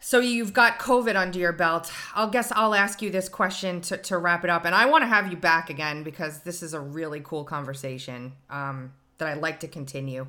[0.00, 1.92] so you've got COVID under your belt.
[2.14, 4.64] I'll guess I'll ask you this question to, to wrap it up.
[4.64, 8.32] And I want to have you back again because this is a really cool conversation
[8.50, 10.26] um, that I'd like to continue.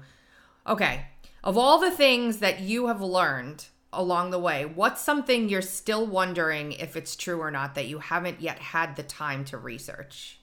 [0.65, 1.05] Okay.
[1.43, 6.05] Of all the things that you have learned along the way, what's something you're still
[6.05, 10.39] wondering if it's true or not that you haven't yet had the time to research?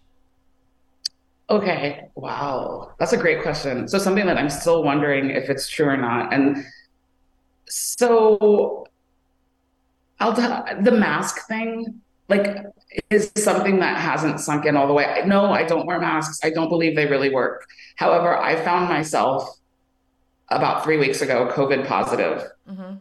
[1.51, 2.01] Okay.
[2.14, 2.95] Wow.
[2.99, 3.86] That's a great question.
[3.86, 6.32] So something that I'm still wondering if it's true or not.
[6.32, 6.64] And
[7.68, 8.86] so
[10.20, 12.64] I'll t- the mask thing like
[13.11, 15.22] is something that hasn't sunk in all the way.
[15.26, 16.40] No, I don't wear masks.
[16.42, 17.66] I don't believe they really work.
[17.97, 19.59] However, I found myself
[20.49, 22.95] about 3 weeks ago COVID positive Mm-hmm.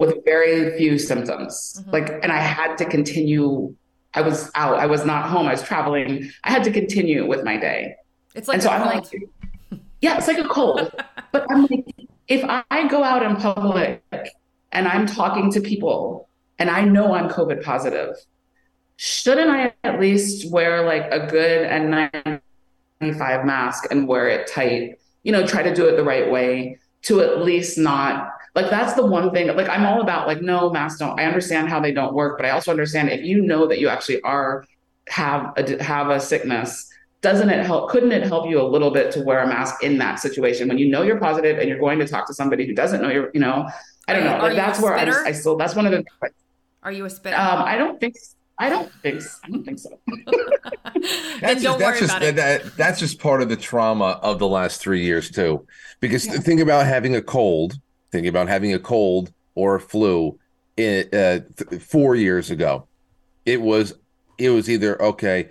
[0.00, 1.76] With very few symptoms.
[1.78, 1.90] Mm-hmm.
[1.90, 3.76] Like, and I had to continue.
[4.14, 4.78] I was out.
[4.78, 5.46] I was not home.
[5.46, 6.32] I was traveling.
[6.42, 7.94] I had to continue with my day.
[8.34, 9.04] It's like and so I'm like,
[10.00, 10.90] yeah, it's like a cold.
[11.32, 11.94] but I'm like,
[12.26, 14.02] if I go out in public
[14.72, 16.28] and I'm talking to people
[16.58, 18.16] and I know I'm COVID positive,
[18.96, 24.98] shouldn't I at least wear like a good N95 mask and wear it tight?
[25.24, 28.94] You know, try to do it the right way to at least not like that's
[28.94, 31.92] the one thing like i'm all about like no masks don't i understand how they
[31.92, 34.64] don't work but i also understand if you know that you actually are
[35.08, 36.90] have a have a sickness
[37.20, 39.98] doesn't it help couldn't it help you a little bit to wear a mask in
[39.98, 40.68] that situation?
[40.68, 43.10] When you know you're positive and you're going to talk to somebody who doesn't know
[43.10, 43.68] you're you know
[44.08, 45.26] i don't know Are like that's where I, spitter?
[45.26, 46.04] I still that's one of the
[46.82, 47.36] Are you a spitter?
[47.36, 48.16] um i don't think
[48.58, 49.90] i don't think i don't think so.
[51.40, 54.80] Then don't that's just about that, that's just part of the trauma of the last
[54.80, 55.66] three years too.
[56.00, 57.78] Because think about having a cold
[58.12, 60.38] think about having a cold or a flu
[60.76, 62.88] in, uh, th- four years ago
[63.44, 63.94] it was
[64.38, 65.50] it was either okay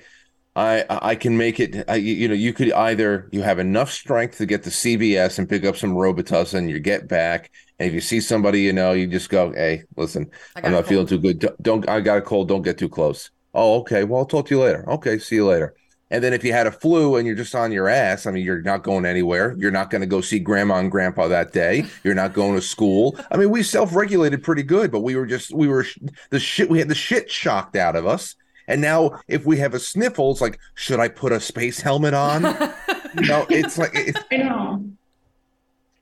[0.56, 1.86] I I can make it.
[1.88, 5.48] I, you know, you could either you have enough strength to get to CVS and
[5.48, 6.70] pick up some Robitussin.
[6.70, 10.30] You get back, and if you see somebody you know, you just go, "Hey, listen,
[10.64, 11.40] I'm not feeling too good.
[11.40, 12.48] Don't, don't I got a cold?
[12.50, 14.04] Don't get too close." Oh, okay.
[14.04, 14.90] Well, I'll talk to you later.
[14.90, 15.76] Okay, see you later.
[16.12, 18.44] And then if you had a flu and you're just on your ass, I mean,
[18.44, 19.56] you're not going anywhere.
[19.58, 21.86] You're not going to go see grandma and grandpa that day.
[22.04, 23.20] You're not going to school.
[23.32, 25.86] I mean, we self-regulated pretty good, but we were just we were
[26.32, 26.70] the shit.
[26.70, 28.36] We had the shit shocked out of us.
[28.68, 32.14] And now, if we have a sniffle, it's like, should I put a space helmet
[32.14, 32.44] on?
[33.16, 34.86] you know, it's like it's, I know.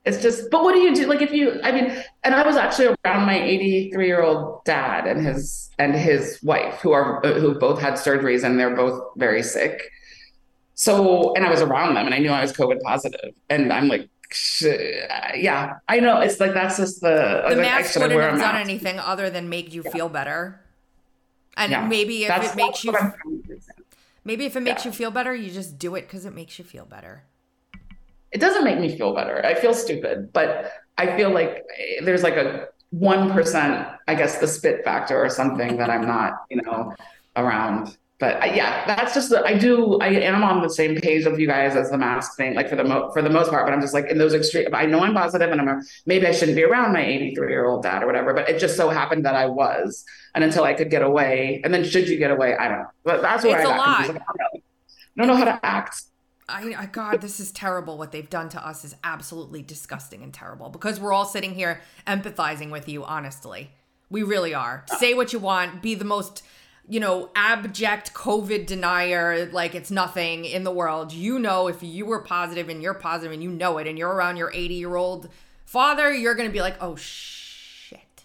[0.04, 1.06] It's just, but what do you do?
[1.06, 5.06] Like, if you, I mean, and I was actually around my 83 year old dad
[5.06, 9.42] and his and his wife, who are who both had surgeries and they're both very
[9.42, 9.90] sick.
[10.82, 13.88] So, and I was around them, and I knew I was COVID positive, and I'm
[13.88, 14.08] like,
[15.34, 16.20] yeah, I know.
[16.20, 17.42] It's like that's just the.
[17.48, 20.60] The like, mask should wouldn't have done anything other than make you feel better.
[21.56, 21.84] And Yeah.
[21.84, 23.72] maybe if That's- it makes you, what I'm trying to say.
[24.24, 26.64] maybe if it makes you feel better, you just do it because it makes you
[26.64, 27.24] feel better.
[28.30, 29.44] it doesn't make me feel better.
[29.44, 34.46] I feel stupid, but I feel like eh, there's like a 1%, I guess, the
[34.46, 36.94] spit factor or something that I'm not, you know,
[37.36, 37.96] around.
[38.18, 41.38] But I, yeah, that's just the, I do, I am on the same page of
[41.38, 43.72] you guys as the mask thing, like for the mo- for the most part, but
[43.72, 46.32] I'm just like in those extreme, I know I'm positive and I'm, a, maybe I
[46.32, 49.24] shouldn't be around my 83 year old dad or whatever, but it just so happened
[49.24, 50.04] that I was.
[50.34, 52.90] And until I could get away, and then should you get away, I don't know.
[53.04, 54.00] But that's where It's I got lot.
[54.00, 54.60] Like, I don't know.
[55.18, 56.02] I don't know how to act.
[56.48, 57.98] I, I God, this is terrible.
[57.98, 61.80] What they've done to us is absolutely disgusting and terrible because we're all sitting here
[62.06, 63.70] empathizing with you, honestly.
[64.10, 64.84] We really are.
[64.96, 66.42] Say what you want, be the most,
[66.88, 71.12] you know, abject COVID denier, like it's nothing in the world.
[71.12, 74.12] You know, if you were positive and you're positive and you know it and you're
[74.12, 75.28] around your 80 year old
[75.66, 78.24] father, you're going to be like, oh, shit.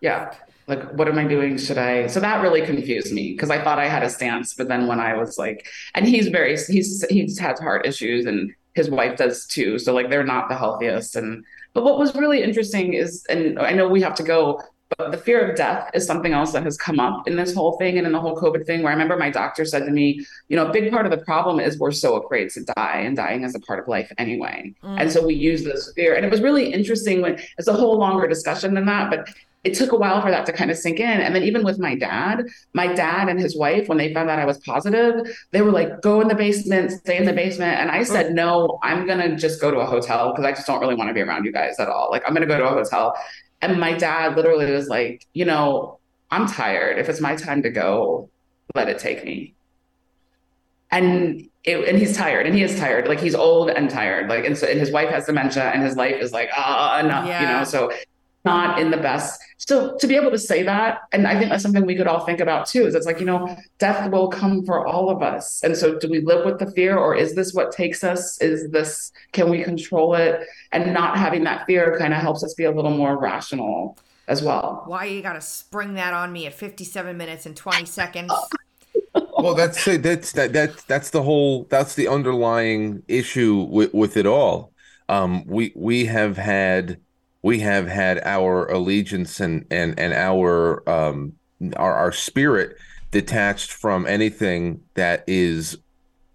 [0.00, 0.32] Yeah.
[0.66, 1.58] Like, what am I doing?
[1.58, 2.06] Should I?
[2.06, 5.00] So that really confused me because I thought I had a stance, but then when
[5.00, 9.46] I was like, and he's very, he's, he's had heart issues and his wife does
[9.46, 9.78] too.
[9.78, 11.16] So like, they're not the healthiest.
[11.16, 11.44] And,
[11.74, 14.62] but what was really interesting is, and I know we have to go,
[14.96, 17.76] But the fear of death is something else that has come up in this whole
[17.76, 18.82] thing and in the whole COVID thing.
[18.82, 21.18] Where I remember my doctor said to me, you know, a big part of the
[21.18, 24.74] problem is we're so afraid to die, and dying is a part of life anyway.
[24.82, 25.00] Mm.
[25.00, 26.14] And so we use this fear.
[26.14, 29.28] And it was really interesting when it's a whole longer discussion than that, but
[29.64, 31.20] it took a while for that to kind of sink in.
[31.20, 34.38] And then even with my dad, my dad and his wife, when they found out
[34.38, 37.78] I was positive, they were like, go in the basement, stay in the basement.
[37.78, 40.66] And I said, no, I'm going to just go to a hotel because I just
[40.66, 42.08] don't really want to be around you guys at all.
[42.10, 43.16] Like, I'm going to go to a hotel.
[43.60, 45.98] And my dad literally was like, you know,
[46.30, 46.98] I'm tired.
[46.98, 48.30] If it's my time to go,
[48.74, 49.54] let it take me.
[50.90, 53.08] And it, and he's tired and he is tired.
[53.08, 54.28] Like he's old and tired.
[54.28, 57.26] Like, and so, and his wife has dementia and his life is like, ah, enough,
[57.26, 57.64] you know?
[57.64, 57.90] So
[58.44, 59.40] not in the best.
[59.58, 62.24] So to be able to say that, and I think that's something we could all
[62.24, 65.62] think about too, is it's like, you know, death will come for all of us.
[65.62, 68.40] And so do we live with the fear or is this what takes us?
[68.40, 70.46] Is this, can we control it?
[70.72, 74.42] And not having that fear kind of helps us be a little more rational as
[74.42, 74.84] well.
[74.86, 78.32] Why you gotta spring that on me at 57 minutes and 20 seconds?
[79.38, 84.16] well that's the- that's that that's that's the whole that's the underlying issue with with
[84.16, 84.72] it all
[85.08, 87.00] um we we have had
[87.42, 91.32] we have had our allegiance and and and our um
[91.76, 92.76] our, our spirit
[93.10, 95.78] detached from anything that is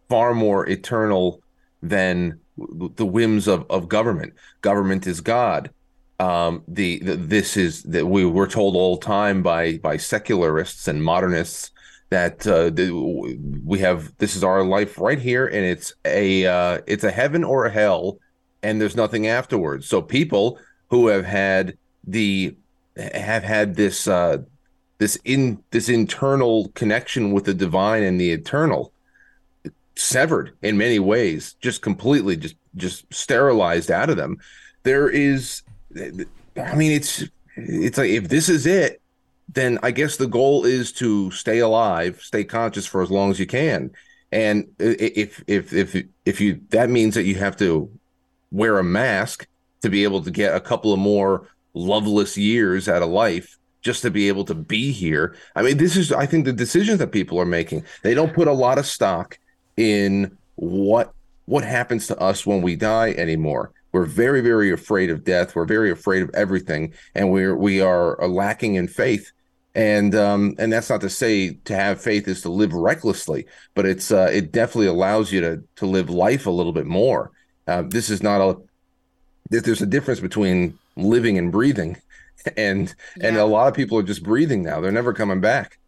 [0.09, 1.41] far more eternal
[1.81, 4.33] than the whims of of government.
[4.61, 5.71] Government is god.
[6.19, 10.87] Um the, the this is that we were told all the time by by secularists
[10.87, 11.71] and modernists
[12.09, 12.91] that uh, the,
[13.65, 17.43] we have this is our life right here and it's a uh, it's a heaven
[17.43, 18.19] or a hell
[18.61, 19.87] and there's nothing afterwards.
[19.87, 20.59] So people
[20.93, 21.75] who have had
[22.05, 22.55] the
[22.95, 24.37] have had this uh
[24.99, 28.93] this in this internal connection with the divine and the eternal
[29.95, 34.37] severed in many ways just completely just just sterilized out of them
[34.83, 35.63] there is
[36.57, 37.23] i mean it's
[37.55, 39.01] it's like if this is it
[39.49, 43.39] then I guess the goal is to stay alive, stay conscious for as long as
[43.39, 43.91] you can.
[44.31, 47.91] And if if if if you that means that you have to
[48.51, 49.45] wear a mask
[49.83, 54.01] to be able to get a couple of more loveless years out of life just
[54.01, 55.35] to be able to be here.
[55.55, 57.83] I mean, this is I think the decisions that people are making.
[58.01, 59.37] They don't put a lot of stock
[59.77, 61.13] in what
[61.45, 63.71] what happens to us when we die anymore.
[63.91, 65.55] We're very, very afraid of death.
[65.55, 69.31] We're very afraid of everything, and we're we are lacking in faith.
[69.75, 73.85] And um, and that's not to say to have faith is to live recklessly, but
[73.85, 77.31] it's uh, it definitely allows you to to live life a little bit more.
[77.67, 78.57] Uh, this is not a
[79.49, 81.97] there's a difference between living and breathing,
[82.57, 84.81] and and a lot of people are just breathing now.
[84.81, 85.79] They're never coming back.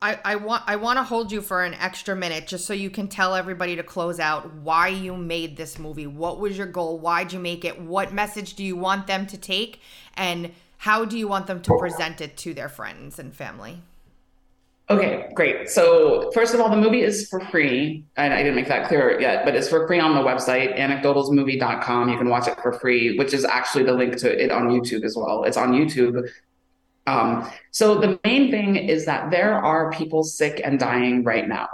[0.00, 2.88] I, I want I want to hold you for an extra minute just so you
[2.88, 6.06] can tell everybody to close out why you made this movie.
[6.06, 6.98] What was your goal?
[6.98, 7.80] Why'd you make it?
[7.80, 9.80] What message do you want them to take?
[10.14, 13.82] And how do you want them to present it to their friends and family?
[14.90, 15.68] Okay, great.
[15.68, 18.04] So first of all, the movie is for free.
[18.16, 22.08] And I didn't make that clear yet, but it's for free on the website, anecdotalsmovie.com.
[22.08, 25.04] You can watch it for free, which is actually the link to it on YouTube
[25.04, 25.44] as well.
[25.44, 26.26] It's on YouTube.
[27.06, 31.68] Um, so the main thing is that there are people sick and dying right now.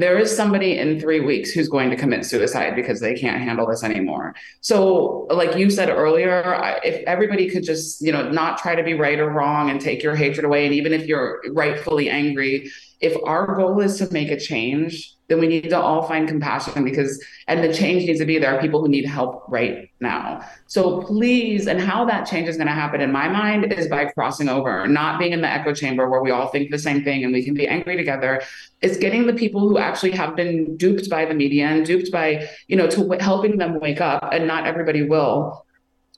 [0.00, 3.66] There is somebody in three weeks who's going to commit suicide because they can't handle
[3.66, 4.34] this anymore.
[4.62, 8.94] So, like you said earlier, if everybody could just, you know, not try to be
[8.94, 12.70] right or wrong and take your hatred away, and even if you're rightfully angry,
[13.00, 16.82] if our goal is to make a change, then we need to all find compassion
[16.82, 20.44] because, and the change needs to be there are people who need help right now.
[20.66, 24.06] So please, and how that change is going to happen in my mind is by
[24.06, 27.22] crossing over, not being in the echo chamber where we all think the same thing
[27.22, 28.42] and we can be angry together.
[28.82, 32.48] It's getting the people who actually have been duped by the media and duped by,
[32.66, 35.64] you know, to w- helping them wake up, and not everybody will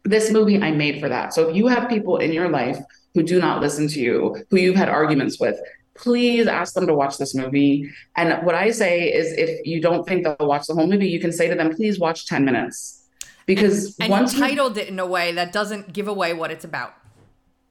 [0.04, 1.32] this movie I made for that.
[1.32, 2.78] So if you have people in your life
[3.14, 5.56] who do not listen to you, who you've had arguments with,
[5.95, 7.90] please ask them to watch this movie.
[8.16, 11.20] And what I say is if you don't think they'll watch the whole movie, you
[11.20, 13.03] can say to them, please watch 10 minutes.
[13.47, 16.51] Because And once you you- titled it in a way that doesn't give away what
[16.51, 16.95] it's about.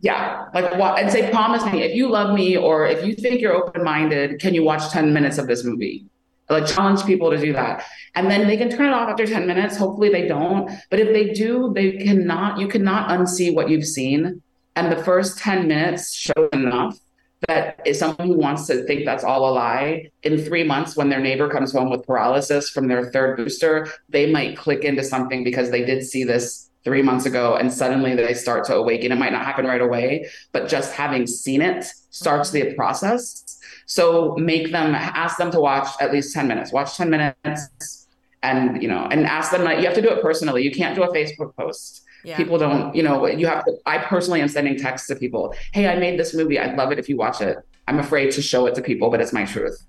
[0.04, 3.40] yeah, like what and say, promise me if you love me or if you think
[3.40, 6.06] you're open minded, can you watch 10 minutes of this movie?
[6.50, 7.86] Like challenge people to do that.
[8.16, 9.78] And then they can turn it off after 10 minutes.
[9.78, 10.70] Hopefully they don't.
[10.90, 14.42] But if they do, they cannot, you cannot unsee what you've seen.
[14.76, 16.98] And the first 10 minutes show enough
[17.48, 21.10] that is someone who wants to think that's all a lie in three months when
[21.10, 25.44] their neighbor comes home with paralysis from their third booster they might click into something
[25.44, 29.18] because they did see this three months ago and suddenly they start to awaken it
[29.18, 30.28] might not happen right away.
[30.52, 33.60] But just having seen it starts the process.
[33.86, 36.72] So make them ask them to watch at least 10 minutes.
[36.72, 38.08] Watch 10 minutes
[38.44, 40.64] and you know and ask them you have to do it personally.
[40.64, 42.38] You can't do a facebook post Yeah.
[42.38, 45.54] People don't, you know, you have to, I personally am sending texts to people.
[45.74, 46.60] Hey, I made this movie.
[46.60, 47.58] I'd love it if you watch it.
[47.88, 49.86] I'm afraid to show it to people, but it's my truth.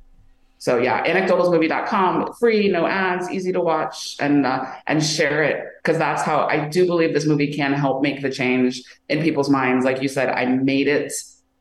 [0.62, 5.98] So yeah, anecdotalsmovie.com, free, no ads, easy to watch, and uh, and share it because
[5.98, 9.84] that's how I do believe this movie can help make the change in people's minds.
[9.84, 11.12] Like you said, I made it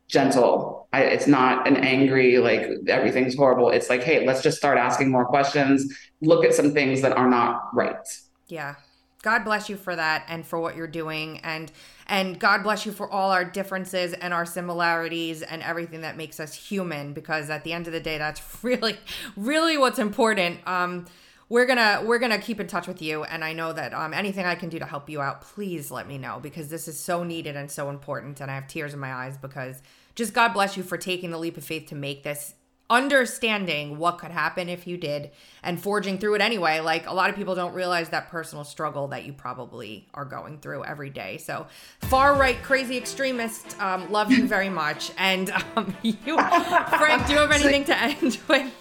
[0.08, 0.88] gentle.
[0.94, 3.72] I, it's not an angry like everything's horrible.
[3.72, 5.92] It's like, hey, let's just start asking more questions.
[6.22, 8.08] Look at some things that are not right.
[8.50, 8.76] Yeah.
[9.22, 11.72] God bless you for that and for what you're doing and
[12.08, 16.40] and God bless you for all our differences and our similarities and everything that makes
[16.40, 18.98] us human because at the end of the day that's really
[19.36, 20.60] really what's important.
[20.68, 21.06] Um
[21.52, 24.46] we're gonna we're gonna keep in touch with you and i know that um, anything
[24.46, 27.26] i can do to help you out please let me know because this is so
[27.26, 29.82] needed and so important and i have tears in my eyes because
[30.16, 32.54] just god bless you for taking the leap of faith to make this
[32.92, 35.32] understanding what could happen if you did
[35.64, 36.82] and forging through it anyway.
[36.82, 40.60] Like a lot of people don't realize that personal struggle that you probably are going
[40.60, 41.38] through every day.
[41.38, 41.68] So,
[42.02, 45.12] far right crazy extremist, um, love you very much.
[45.18, 48.72] And um, you, Frank, do you have anything to end with?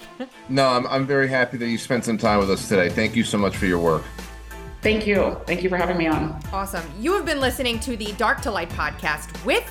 [0.49, 2.89] No, I'm, I'm very happy that you spent some time with us today.
[2.89, 4.03] Thank you so much for your work.
[4.83, 5.37] Thank you.
[5.47, 6.41] Thank you for having me on.
[6.53, 6.85] Awesome.
[6.99, 9.71] You have been listening to the Dark to Light podcast with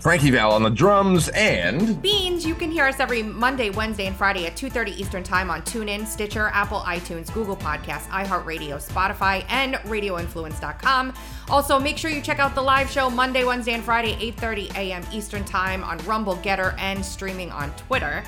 [0.00, 2.46] Frankie Val on the drums and Beans.
[2.46, 6.06] You can hear us every Monday, Wednesday, and Friday at 2:30 Eastern Time on TuneIn,
[6.06, 11.12] Stitcher, Apple, iTunes, Google Podcasts, iHeartRadio, Spotify, and RadioInfluence.com.
[11.50, 15.04] Also, make sure you check out the live show Monday, Wednesday, and Friday, 8:30 a.m.
[15.12, 18.22] Eastern Time on Rumble, GETTR, and streaming on Twitter.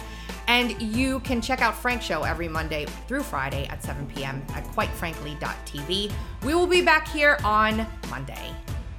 [0.48, 4.42] And you can check out Frank's show every Monday through Friday at 7 p.m.
[4.54, 6.10] at quitefrankly.tv.
[6.42, 8.50] We will be back here on Monday.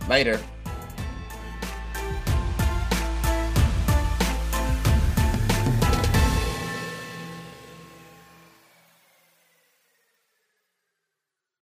[0.08, 0.40] Later.